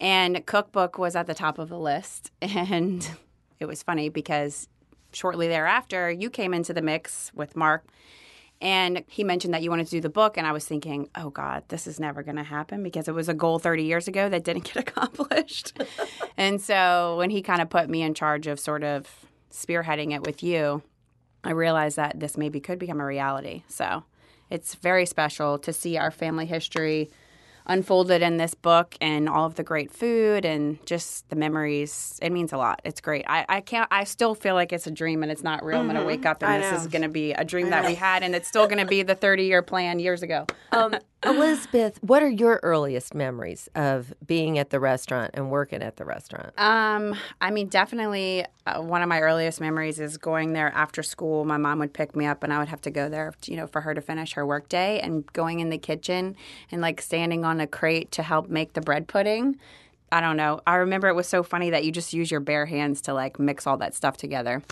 [0.00, 2.30] And cookbook was at the top of the list.
[2.42, 3.08] And
[3.58, 4.68] it was funny because
[5.12, 7.84] shortly thereafter, you came into the mix with Mark.
[8.60, 10.36] And he mentioned that you wanted to do the book.
[10.36, 13.28] And I was thinking, oh God, this is never going to happen because it was
[13.28, 15.80] a goal 30 years ago that didn't get accomplished.
[16.36, 19.08] and so when he kind of put me in charge of sort of
[19.52, 20.82] spearheading it with you,
[21.44, 23.62] I realized that this maybe could become a reality.
[23.68, 24.04] So
[24.50, 27.10] it's very special to see our family history
[27.68, 32.18] unfolded in this book and all of the great food and just the memories.
[32.22, 32.80] It means a lot.
[32.84, 33.24] It's great.
[33.28, 35.78] I, I can't, I still feel like it's a dream and it's not real.
[35.78, 36.76] I'm going to wake up and I this know.
[36.78, 39.44] is to be a dream that we had and it's still to be the 30
[39.44, 40.46] year plan years ago.
[40.72, 45.96] um, elizabeth what are your earliest memories of being at the restaurant and working at
[45.96, 50.72] the restaurant Um, I mean, definitely uh, one of my earliest memories is going there
[50.74, 51.44] after school.
[51.44, 53.66] My mom would pick me up, and I would have to go there, you know,
[53.66, 56.36] for her to finish her workday, and going in the kitchen
[56.70, 59.58] and like standing on a crate to help make the bread pudding.
[60.12, 60.60] I don't know.
[60.66, 63.38] I remember it was so funny that you just use your bare hands to like
[63.38, 64.62] mix all that stuff together.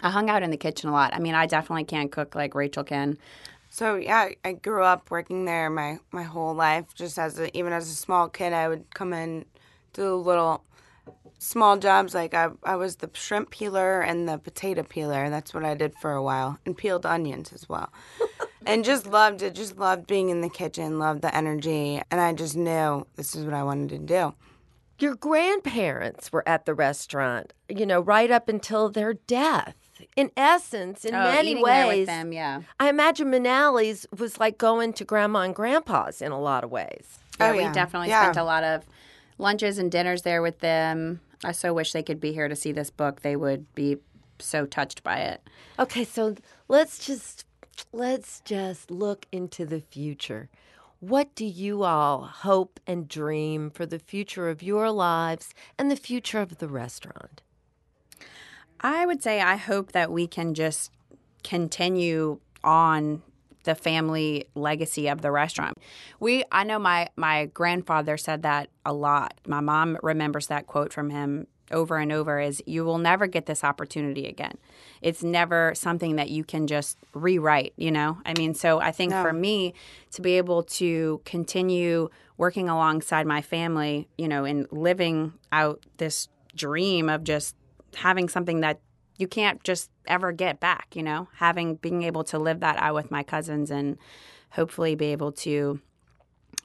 [0.00, 1.14] I hung out in the kitchen a lot.
[1.14, 3.18] I mean, I definitely can't cook like Rachel can.
[3.74, 6.94] So yeah, I grew up working there my my whole life.
[6.94, 9.46] Just as a, even as a small kid, I would come in,
[9.92, 10.62] do little
[11.40, 12.14] small jobs.
[12.14, 15.28] Like I I was the shrimp peeler and the potato peeler.
[15.28, 17.92] That's what I did for a while, and peeled onions as well.
[18.64, 19.56] and just loved it.
[19.56, 21.00] Just loved being in the kitchen.
[21.00, 24.34] Loved the energy, and I just knew this is what I wanted to do.
[25.00, 29.83] your grandparents were at the restaurant you know right up until their death
[30.16, 32.62] in essence in Oh, many eating there with ways them, yeah.
[32.80, 37.18] I imagine Manale's was like going to grandma and grandpa's in a lot of ways.
[37.38, 37.72] Yeah, Oh, we yeah.
[37.72, 38.22] definitely Yeah.
[38.22, 38.84] spent a lot of
[39.38, 41.20] lunches and dinners there with them.
[41.44, 43.20] I so wish they could be here to see this book.
[43.22, 43.98] They would be
[44.38, 45.42] so touched by it.
[45.78, 46.34] Okay, so
[46.68, 47.44] let's just
[47.92, 50.48] let's just look into the future.
[51.00, 55.96] What do you all hope and dream for the future of your lives and the
[55.96, 57.42] future of the restaurant?
[58.84, 60.92] I would say I hope that we can just
[61.42, 63.22] continue on
[63.64, 65.78] the family legacy of the restaurant.
[66.20, 69.40] We I know my my grandfather said that a lot.
[69.46, 73.46] My mom remembers that quote from him over and over is you will never get
[73.46, 74.58] this opportunity again.
[75.00, 78.18] It's never something that you can just rewrite, you know?
[78.26, 79.72] I mean, so I think for me
[80.12, 86.28] to be able to continue working alongside my family, you know, and living out this
[86.54, 87.56] dream of just
[87.94, 88.80] having something that
[89.16, 92.94] you can't just ever get back, you know, having being able to live that out
[92.94, 93.96] with my cousins and
[94.50, 95.80] hopefully be able to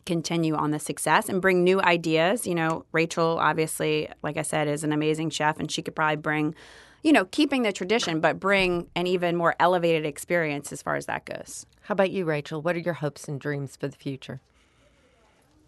[0.05, 2.47] continue on the success and bring new ideas.
[2.47, 6.15] You know, Rachel obviously, like I said, is an amazing chef and she could probably
[6.15, 6.55] bring,
[7.03, 11.05] you know, keeping the tradition, but bring an even more elevated experience as far as
[11.05, 11.65] that goes.
[11.83, 12.61] How about you, Rachel?
[12.61, 14.41] What are your hopes and dreams for the future?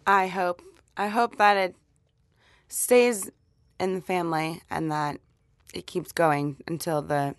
[0.06, 0.60] I hope
[0.96, 1.76] I hope that it
[2.68, 3.30] stays
[3.78, 5.18] in the family and that
[5.72, 7.34] it keeps going until the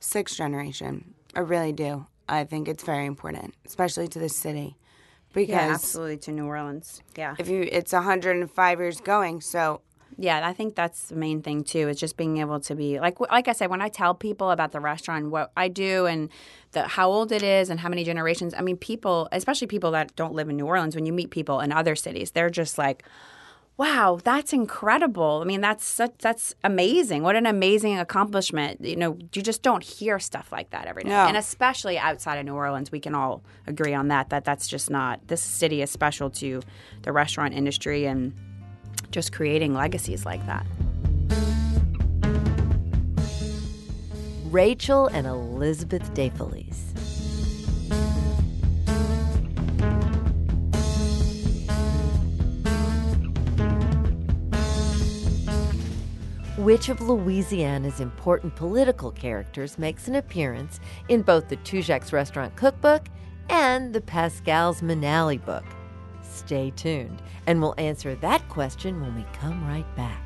[0.00, 1.14] sixth generation.
[1.34, 2.06] I really do.
[2.28, 4.76] I think it's very important, especially to this city,
[5.32, 7.02] because Yeah, absolutely to New Orleans.
[7.16, 7.34] Yeah.
[7.38, 9.80] if you it's 105 years going, so
[10.16, 11.88] Yeah, I think that's the main thing too.
[11.88, 14.72] Is just being able to be like, like I said, when I tell people about
[14.72, 16.30] the restaurant, what I do, and
[16.72, 18.54] the how old it is, and how many generations.
[18.56, 21.60] I mean, people, especially people that don't live in New Orleans, when you meet people
[21.60, 23.04] in other cities, they're just like,
[23.76, 25.40] wow, that's incredible.
[25.42, 27.22] I mean, that's such, that's amazing.
[27.22, 28.80] What an amazing accomplishment.
[28.80, 31.08] You know, you just don't hear stuff like that every day.
[31.08, 31.26] No.
[31.26, 34.90] And especially outside of New Orleans, we can all agree on that that that's just
[34.90, 36.62] not this city is special to
[37.02, 38.32] the restaurant industry and
[39.10, 40.66] just creating legacies like that.
[44.50, 46.93] Rachel and Elizabeth DeFelice.
[56.64, 63.02] Which of Louisiana's important political characters makes an appearance in both the Tujague's Restaurant Cookbook
[63.50, 65.66] and the Pascal's Manale book?
[66.22, 70.23] Stay tuned, and we'll answer that question when we come right back.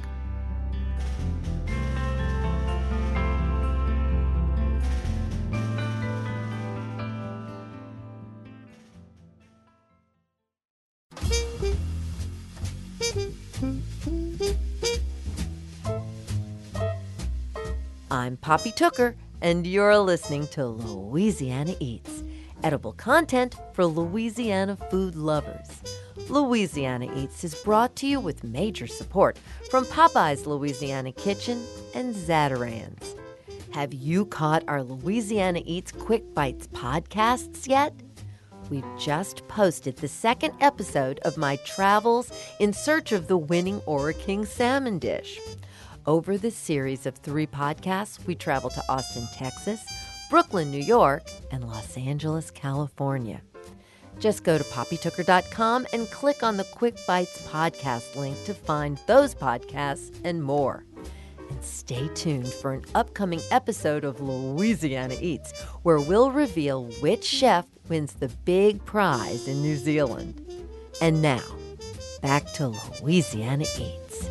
[18.19, 22.25] I'm Poppy Tooker, and you're listening to Louisiana Eats,
[22.65, 25.85] edible content for Louisiana food lovers.
[26.29, 29.39] Louisiana Eats is brought to you with major support
[29.71, 31.65] from Popeye's Louisiana Kitchen
[31.95, 33.15] and Zatarain's.
[33.71, 37.95] Have you caught our Louisiana Eats Quick Bites podcasts yet?
[38.69, 44.13] We've just posted the second episode of my travels in search of the winning Ora
[44.13, 45.39] King salmon dish.
[46.09, 49.85] Over this series of three podcasts, we travel to Austin, Texas,
[50.31, 53.43] Brooklyn, New York, and Los Angeles, California.
[54.19, 59.35] Just go to poppytooker.com and click on the Quick Bites podcast link to find those
[59.35, 60.83] podcasts and more.
[61.51, 65.53] And stay tuned for an upcoming episode of Louisiana Eats,
[65.83, 70.41] where we'll reveal which chef wins the big prize in New Zealand.
[71.03, 71.45] And now,
[72.23, 72.69] back to
[73.03, 74.27] Louisiana Eats.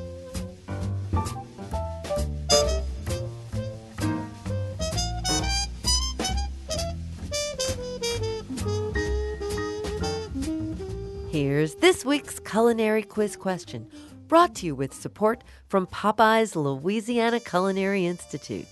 [11.57, 13.89] Here's this week's culinary quiz question,
[14.27, 18.67] brought to you with support from Popeye's Louisiana Culinary Institute.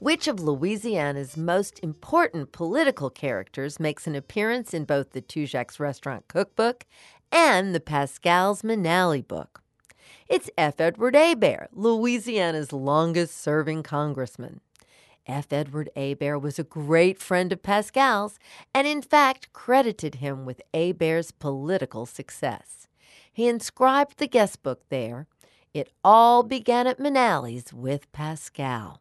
[0.00, 6.28] Which of Louisiana's most important political characters makes an appearance in both the Tujague's Restaurant
[6.28, 6.84] Cookbook
[7.32, 9.62] and the Pascal's Manale book?
[10.28, 10.82] It's F.
[10.82, 14.60] Edward Hebert, Louisiana's longest serving congressman.
[15.26, 15.52] F.
[15.52, 18.38] Edward Hebert was a great friend of Pascal's
[18.74, 22.88] and, in fact, credited him with Hebert's political success.
[23.32, 25.26] He inscribed the guest book there.
[25.72, 29.00] It all began at Manale's with Pascal.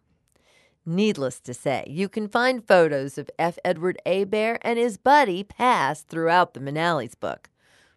[0.85, 3.57] Needless to say, you can find photos of F.
[3.63, 7.49] Edward Hebert and his buddy Pass throughout the Manale's book.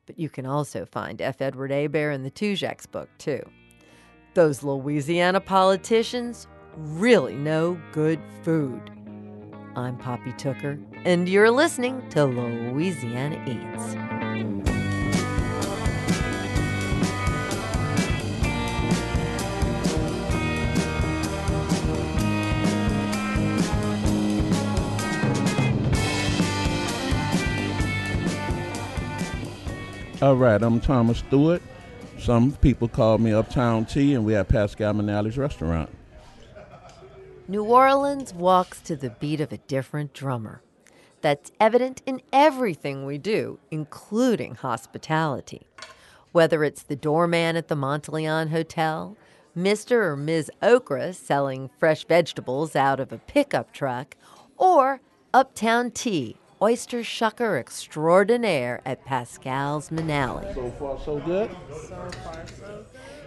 [0.05, 1.41] But you can also find F.
[1.41, 3.43] Edward Hebert in the Tujague's book, too.
[4.35, 6.47] Those Louisiana politicians
[6.77, 8.81] really no good food.
[9.75, 13.97] I'm Poppy Tooker, and you're listening to Louisiana Eats.
[30.23, 31.61] All right, I'm Thomas Stewart.
[32.19, 35.91] Some people call me Uptown T, and we have Pascal Manale's restaurant.
[37.49, 40.63] New Orleans walks to the beat of a different drummer.
[41.21, 45.63] That's evident in everything we do, including hospitality.
[46.33, 49.17] Whether it's the doorman at the Monteleone Hotel,
[49.57, 49.93] Mr.
[49.93, 50.51] or Ms.
[50.61, 54.17] Okra selling fresh vegetables out of a pickup truck,
[54.57, 55.01] or
[55.33, 60.53] Uptown T, oyster shucker extraordinaire at Pascal's Manale.
[60.53, 61.51] So far, so good.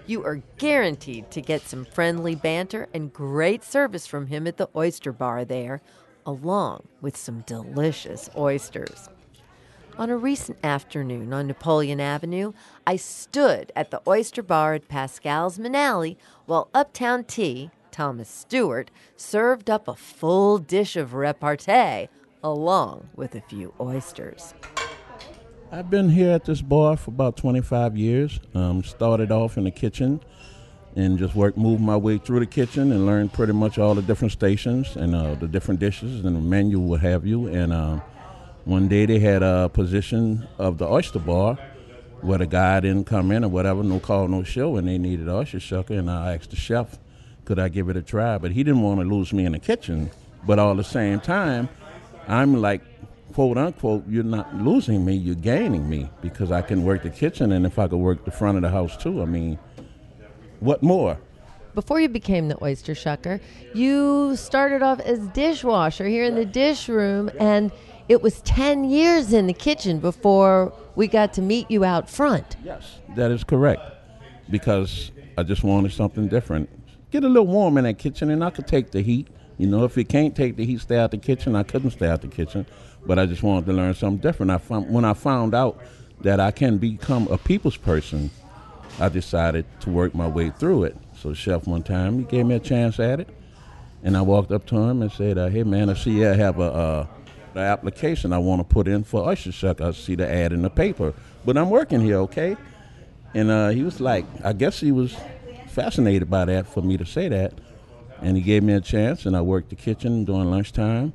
[0.10, 4.68] You are guaranteed to get some friendly banter and great service from him at the
[4.76, 5.84] oyster bar there,
[6.26, 9.08] along with some delicious oysters.
[10.00, 12.54] On a recent afternoon on Napoleon Avenue,
[12.88, 19.70] I stood at the oyster bar at Pascal's Manale while Uptown T, Thomas Stewart, served
[19.70, 22.10] up a full dish of repartee
[22.44, 24.56] along with a few oysters.
[25.72, 28.40] I've been here at this bar for about 25 years.
[28.56, 30.20] Um, started off in the kitchen
[30.96, 34.02] and just worked, moved my way through the kitchen and learned pretty much all the
[34.02, 37.46] different stations and uh, the different dishes and the menu, what have you.
[37.46, 38.00] And uh,
[38.66, 41.60] one day they had a position of the oyster bar
[42.22, 45.30] where the guy didn't come in or whatever, no call, no show, and they needed
[45.30, 46.00] oyster shucker.
[46.00, 46.98] And I asked the chef,
[47.46, 48.40] could I give it a try?
[48.40, 50.10] But he didn't want to lose me in the kitchen.
[50.48, 51.70] But all the same time,
[52.28, 52.82] I'm like
[53.34, 57.52] quote unquote, you're not losing me, you're gaining me because I can work the kitchen
[57.52, 59.60] and if I could work the front of the house too, I mean,
[60.60, 61.18] what more?
[61.76, 63.40] Before you became the oyster shucker,
[63.74, 67.72] you started off as dishwasher here in the dish room, and
[68.10, 72.58] it was 10 years in the kitchen before we got to meet you out front.
[72.64, 73.82] Yes, that is correct
[74.50, 76.70] because I just wanted something different.
[77.12, 79.28] Get a little warm in that kitchen, and I could take the heat.
[79.58, 81.56] You know, if you can't take the heat, stay out the kitchen.
[81.56, 82.66] I couldn't stay out the kitchen,
[83.06, 84.52] but I just wanted to learn something different.
[84.52, 85.82] I found, when I found out
[86.22, 88.30] that I can become a people's person,
[89.00, 90.98] I decided to work my way through it.
[91.18, 93.30] So, chef, one time he gave me a chance at it,
[94.04, 96.60] and I walked up to him and said, uh, "Hey, man, I see I have
[96.60, 97.08] a." Uh,
[97.56, 99.82] application I want to put in for Oyster Shuck.
[99.82, 101.14] I see the ad in the paper,
[101.46, 102.56] but I'm working here, okay?
[103.34, 105.16] And uh, he was like, I guess he was
[105.68, 107.54] fascinated by that for me to say that.
[108.22, 111.14] And he gave me a chance, and I worked the kitchen during lunchtime.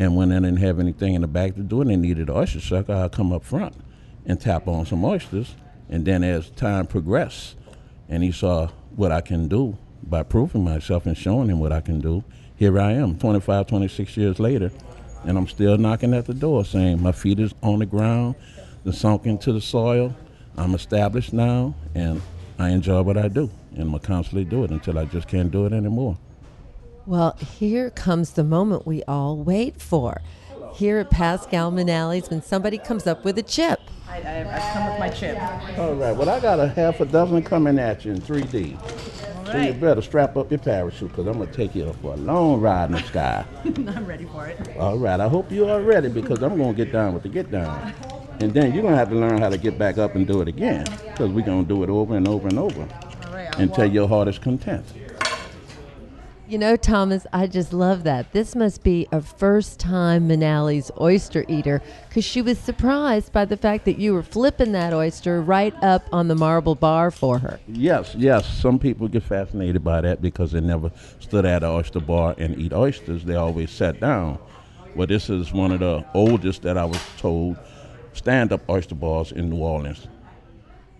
[0.00, 2.34] And when I didn't have anything in the back to do and they needed an
[2.34, 3.74] oyster sucker, I'd come up front
[4.24, 5.54] and tap on some oysters.
[5.90, 7.56] And then as time progressed,
[8.08, 11.82] and he saw what I can do by proving myself and showing him what I
[11.82, 12.24] can do,
[12.56, 14.72] here I am, 25, 26 years later,
[15.26, 18.36] and I'm still knocking at the door saying my feet is on the ground,
[18.84, 20.16] they're sunk into the soil.
[20.56, 22.22] I'm established now, and
[22.58, 25.66] I enjoy what I do, and I'm constantly do it until I just can't do
[25.66, 26.16] it anymore.
[27.10, 30.22] Well, here comes the moment we all wait for.
[30.74, 33.80] Here at Pascal Manale's, when somebody comes up with a chip.
[34.08, 35.36] I, I, I've come with my chip.
[35.76, 36.16] All right.
[36.16, 39.46] Well, I got a half a dozen coming at you in 3D.
[39.46, 42.14] So you better strap up your parachute because I'm going to take you up for
[42.14, 43.44] a long ride in the sky.
[43.64, 44.76] I'm ready for it.
[44.78, 45.18] All right.
[45.18, 47.92] I hope you are ready because I'm going to get down with the get down.
[48.38, 50.42] And then you're going to have to learn how to get back up and do
[50.42, 52.82] it again because we're going to do it over and over and over
[53.26, 53.52] All right.
[53.58, 54.86] until your heart is content.
[56.50, 58.32] You know, Thomas, I just love that.
[58.32, 63.56] This must be a first time Manale's oyster eater because she was surprised by the
[63.56, 67.60] fact that you were flipping that oyster right up on the marble bar for her.
[67.68, 68.52] Yes, yes.
[68.52, 70.90] Some people get fascinated by that because they never
[71.20, 73.24] stood at an oyster bar and eat oysters.
[73.24, 74.36] They always sat down.
[74.96, 77.58] Well, this is one of the oldest that I was told
[78.12, 80.08] stand up oyster bars in New Orleans.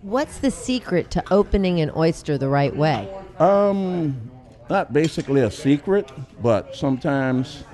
[0.01, 3.13] What's the secret to opening an oyster the right way?
[3.37, 4.31] Um,
[4.71, 6.09] not basically a secret,
[6.41, 7.65] but sometimes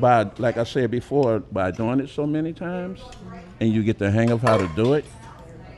[0.00, 3.02] by, like I said before, by doing it so many times
[3.60, 5.04] and you get the hang of how to do it,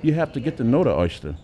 [0.01, 1.35] you have to get to know the oyster,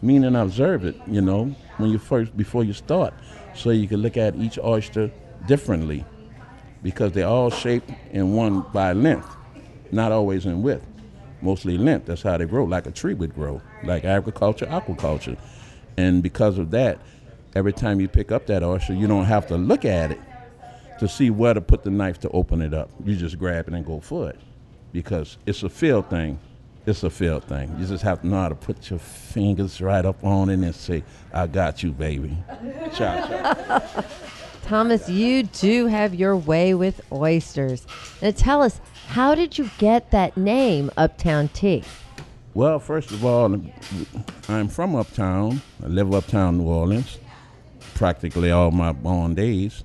[0.00, 3.12] meaning observe it, you know, when you first, before you start,
[3.54, 5.10] so you can look at each oyster
[5.46, 6.06] differently
[6.82, 9.28] because they're all shaped in one by length,
[9.92, 10.86] not always in width,
[11.42, 12.06] mostly length.
[12.06, 15.36] That's how they grow, like a tree would grow, like agriculture, aquaculture.
[15.98, 16.98] And because of that,
[17.54, 20.20] every time you pick up that oyster, you don't have to look at it
[20.98, 22.90] to see where to put the knife to open it up.
[23.04, 24.38] You just grab it and go for it
[24.92, 26.38] because it's a feel thing.
[26.86, 27.74] It's a feel thing.
[27.78, 30.74] You just have to know how to put your fingers right up on it and
[30.74, 32.36] say, I got you, baby.
[32.94, 34.04] Ciao, ciao.
[34.62, 37.86] Thomas, you do have your way with oysters.
[38.20, 41.84] Now tell us, how did you get that name, Uptown T?
[42.54, 43.54] Well, first of all,
[44.48, 45.62] I'm from uptown.
[45.82, 47.18] I live uptown New Orleans
[47.98, 49.82] practically all my born days.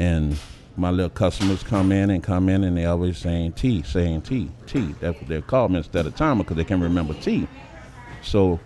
[0.00, 0.36] And
[0.76, 4.50] my little customers come in and come in and they always saying tea, saying tea,
[4.66, 4.94] tea.
[5.00, 7.46] That's what they call me instead of timer because they can't remember tea.
[8.20, 8.58] So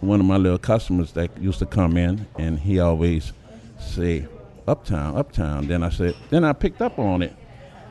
[0.00, 3.32] one of my little customers that used to come in and he always
[3.80, 4.28] say
[4.68, 5.66] uptown, uptown.
[5.66, 7.34] Then I said, then I picked up on it.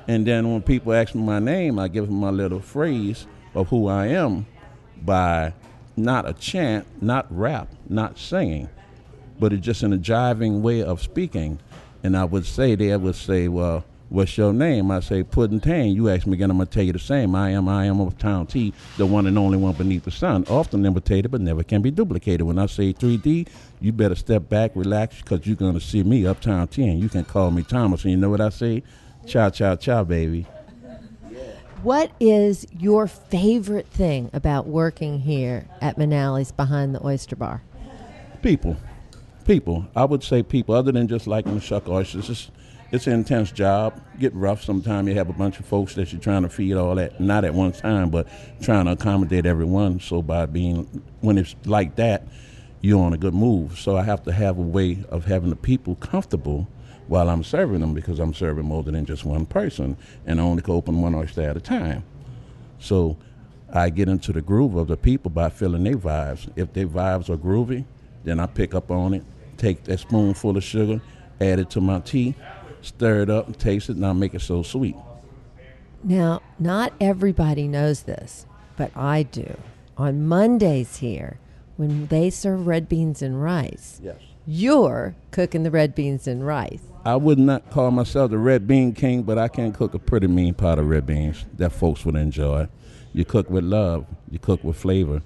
[0.07, 3.25] And then when people ask me my name, I give them my little phrase
[3.55, 4.45] of who I am
[5.01, 5.53] by
[5.97, 8.69] not a chant, not rap, not singing,
[9.39, 11.59] but it's just in a jiving way of speaking.
[12.03, 14.91] And I would say, they would say, well, what's your name?
[14.91, 15.95] I say, Puddin' Tane.
[15.95, 17.35] You ask me again, I'm going to tell you the same.
[17.35, 20.45] I am, I am Uptown T, the one and only one beneath the sun.
[20.49, 22.45] Often imitated, but never can be duplicated.
[22.45, 23.47] When I say 3D,
[23.81, 27.09] you better step back, relax, because you're going to see me, Uptown T, and you
[27.09, 28.03] can call me Thomas.
[28.03, 28.83] And you know what I say?
[29.25, 30.47] Ciao, ciao, ciao, baby.
[31.83, 37.61] What is your favorite thing about working here at Manale's behind the oyster bar?
[38.41, 38.77] People.
[39.47, 39.87] People.
[39.95, 42.29] I would say people, other than just liking the shuck oysters.
[42.29, 42.51] It's,
[42.91, 43.97] it's an intense job.
[44.19, 45.07] Get rough sometimes.
[45.07, 47.53] You have a bunch of folks that you're trying to feed all that, not at
[47.53, 48.27] one time, but
[48.61, 50.01] trying to accommodate everyone.
[50.01, 52.27] So by being, when it's like that,
[52.81, 53.79] you're on a good move.
[53.79, 56.67] So I have to have a way of having the people comfortable
[57.07, 59.95] while I'm serving them because I'm serving more than just one person
[60.25, 62.03] and I only can open one oyster at a time.
[62.79, 63.15] So
[63.71, 66.51] I get into the groove of the people by feeling their vibes.
[66.57, 67.85] If their vibes are groovy,
[68.25, 69.23] then I pick up on it,
[69.57, 71.01] take that spoonful of sugar,
[71.41, 72.35] add it to my tea,
[72.81, 74.95] stir it up, taste it, and I make it so sweet.
[76.03, 78.45] Now, not everybody knows this,
[78.75, 79.57] but I do.
[79.97, 81.39] On Mondays here,
[81.75, 84.17] when they serve red beans and rice, Yes.
[84.45, 86.81] you're cooking the red beans and rice.
[87.03, 90.27] I would not call myself the red bean king, but I can cook a pretty
[90.27, 92.67] mean pot of red beans that folks would enjoy.
[93.13, 95.21] You cook with love, you cook with flavor.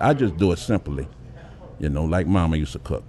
[0.00, 1.08] I just do it simply,
[1.80, 3.04] you know, like Mama used to cook.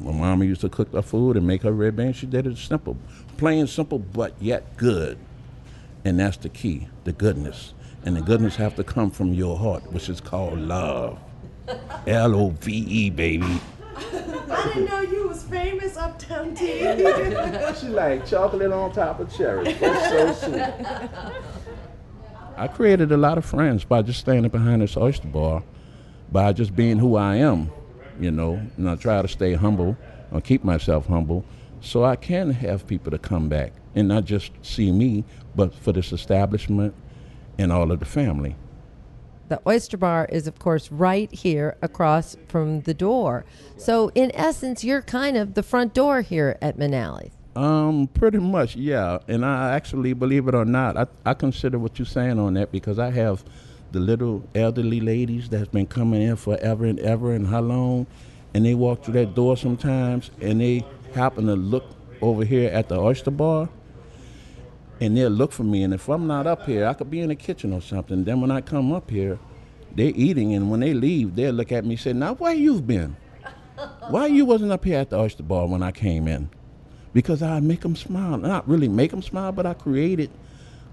[0.00, 2.56] When Mama used to cook the food and make her red beans, she did it
[2.56, 2.96] simple,
[3.36, 5.18] plain simple, but yet good.
[6.04, 7.74] And that's the key, the goodness.
[8.04, 11.18] And the goodness have to come from your heart, which is called love.
[12.06, 13.60] L O V E, baby.
[13.94, 16.80] I didn't know you was famous Uptown T.
[17.80, 19.74] She like chocolate on top of cherry.
[19.74, 20.62] That's so sweet.
[22.56, 25.62] I created a lot of friends by just standing behind this oyster bar,
[26.32, 27.70] by just being who I am,
[28.20, 29.96] you know, and I try to stay humble
[30.30, 31.44] or keep myself humble
[31.80, 35.24] so I can have people to come back and not just see me,
[35.56, 36.94] but for this establishment
[37.58, 38.56] and all of the family.
[39.48, 43.44] The oyster bar is, of course, right here across from the door.
[43.76, 47.32] So, in essence, you're kind of the front door here at Manale's.
[47.56, 49.18] Um, pretty much, yeah.
[49.26, 52.70] And I actually, believe it or not, I, I consider what you're saying on that
[52.70, 53.44] because I have
[53.92, 58.06] the little elderly ladies that's been coming in forever and ever and how long,
[58.54, 60.84] and they walk through that door sometimes and they
[61.14, 61.84] happen to look
[62.20, 63.68] over here at the oyster bar
[65.00, 65.82] and they'll look for me.
[65.82, 68.24] And if I'm not up here, I could be in the kitchen or something.
[68.24, 69.38] Then when I come up here,
[69.94, 72.86] they're eating, and when they leave, they'll look at me and say, "Now where you've
[72.86, 73.16] been?
[74.08, 76.48] Why you wasn't up here at the oyster bar when I came in?"
[77.12, 78.36] Because I make them smile.
[78.36, 80.30] Not really make them smile, but I created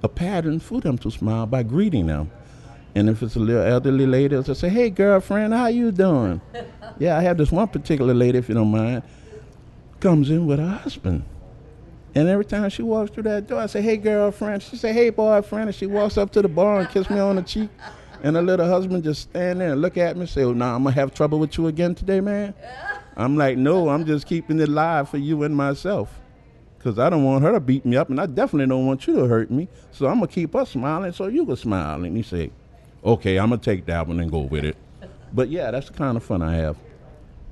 [0.01, 2.31] a pattern for them to smile by greeting them.
[2.97, 6.41] And if it's a little elderly lady, they'll say, "Hey, girlfriend, how you doing?"
[6.97, 9.03] yeah, I have this one particular lady, if you don't mind,
[9.99, 11.23] comes in with her husband.
[12.15, 15.11] And every time she walks through that door, I say, "Hey, girlfriend." She say, "Hey,
[15.11, 17.69] boyfriend." And she walks up to the bar and kiss me on the cheek.
[18.23, 20.73] And her little husband just stand there and look at me and say, "Oh, now
[20.73, 22.55] I'm gonna have trouble with you again today, man."
[23.15, 26.19] I'm like, "No, I'm just keeping it live for you and myself,
[26.79, 29.17] cause I don't want her to beat me up, and I definitely don't want you
[29.17, 29.67] to hurt me.
[29.91, 32.49] So I'm gonna keep her smiling, so you can smile." And he say,
[33.07, 34.75] "Okay, I'm gonna take that one and go with it."
[35.33, 36.77] But yeah, that's the kind of fun I have.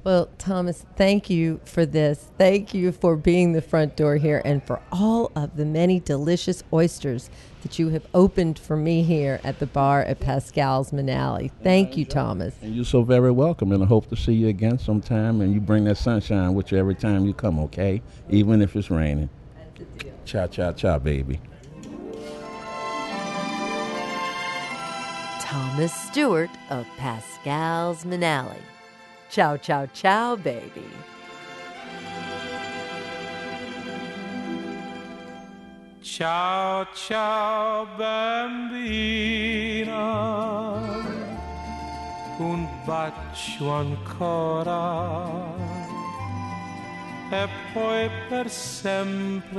[0.04, 2.30] Well, Thomas, thank you for this.
[2.38, 6.62] Thank you for being the front door here and for all of the many delicious
[6.72, 7.32] oysters
[7.64, 11.50] that you have opened for me here at the bar at Pascal's Manale.
[11.64, 12.54] Thank you, Thomas.
[12.62, 15.42] And you're so very welcome, and I hope to see you again sometime.
[15.42, 18.04] And you bring that sunshine with you every time you come, okay?
[18.30, 19.30] Even if it's raining.
[20.24, 21.40] Cha cha cha, baby.
[25.56, 28.60] Thomas Stewart of Pascal's Manale.
[29.30, 30.86] Ciao, ciao, ciao, baby.
[36.02, 38.66] Ciao, ciao, bambina,
[42.38, 45.26] un bacio ancora
[47.30, 49.56] e poi per sempre.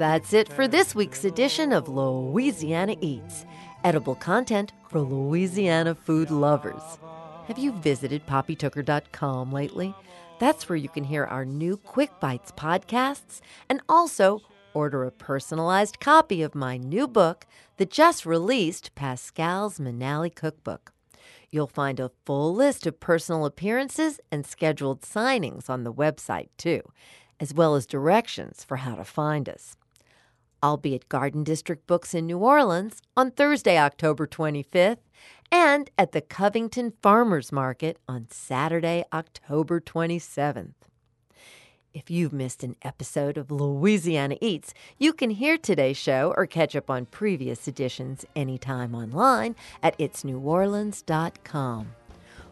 [0.00, 3.44] That's it for this week's edition of Louisiana Eats,
[3.84, 6.98] edible content for Louisiana food lovers.
[7.48, 9.94] Have you visited poppytooker.com lately?
[10.38, 14.40] That's where you can hear our new Quick Bites podcasts and also
[14.72, 17.44] order a personalized copy of my new book,
[17.76, 20.94] the just released Pascal's Manale Cookbook.
[21.50, 26.80] You'll find a full list of personal appearances and scheduled signings on the website, too,
[27.38, 29.76] as well as directions for how to find us.
[30.62, 34.98] I'll be at Garden District Books in New Orleans on Thursday, October 25th,
[35.50, 40.74] and at the Covington Farmers Market on Saturday, October 27th.
[41.92, 46.76] If you've missed an episode of Louisiana Eats, you can hear today's show or catch
[46.76, 51.94] up on previous editions anytime online at itsneworleans.com.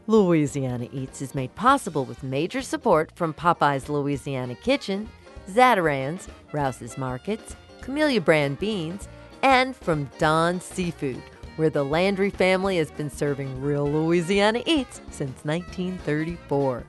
[0.09, 5.09] Louisiana Eats is made possible with major support from Popeye's Louisiana Kitchen,
[5.49, 9.09] Zatarain's, Rouse's Markets, Camellia Brand Beans,
[9.43, 11.23] and from Don's Seafood,
[11.57, 16.85] where the Landry family has been serving real Louisiana eats since 1934.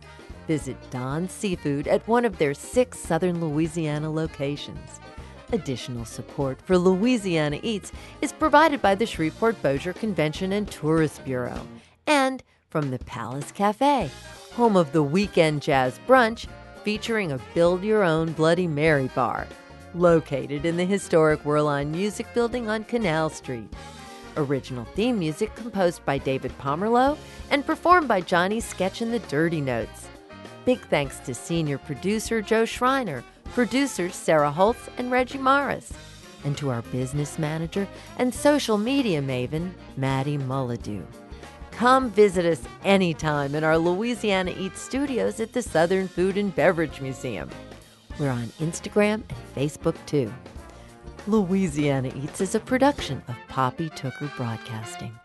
[0.48, 5.00] Visit Don's Seafood at one of their six southern Louisiana locations.
[5.52, 11.66] Additional support for Louisiana Eats is provided by the Shreveport Bossier Convention and Tourist Bureau
[12.06, 14.12] and from the Palace Cafe,
[14.54, 16.48] home of the Weekend Jazz Brunch
[16.84, 19.48] featuring a build your own Bloody Mary bar
[19.94, 23.68] located in the historic Werlein Music Building on Canal Street.
[24.38, 27.18] Original theme music composed by David Pomerleau
[27.50, 30.08] and performed by Johnny Sketch and the Dirty Notes.
[30.66, 33.24] Big thanks to senior producer Joe Schreiner,
[33.54, 35.92] producers Sarah Holtz and Reggie Morris.
[36.44, 37.88] and to our business manager
[38.18, 41.04] and social media maven, Maddie Mullidew.
[41.72, 47.02] Come visit us anytime in our Louisiana Eats studios at the Southern Food and Beverage
[47.02, 47.50] Museum.
[48.20, 50.32] We're on Instagram and Facebook too.
[51.26, 55.18] Louisiana Eats is a production of Poppy Tooker Broadcasting.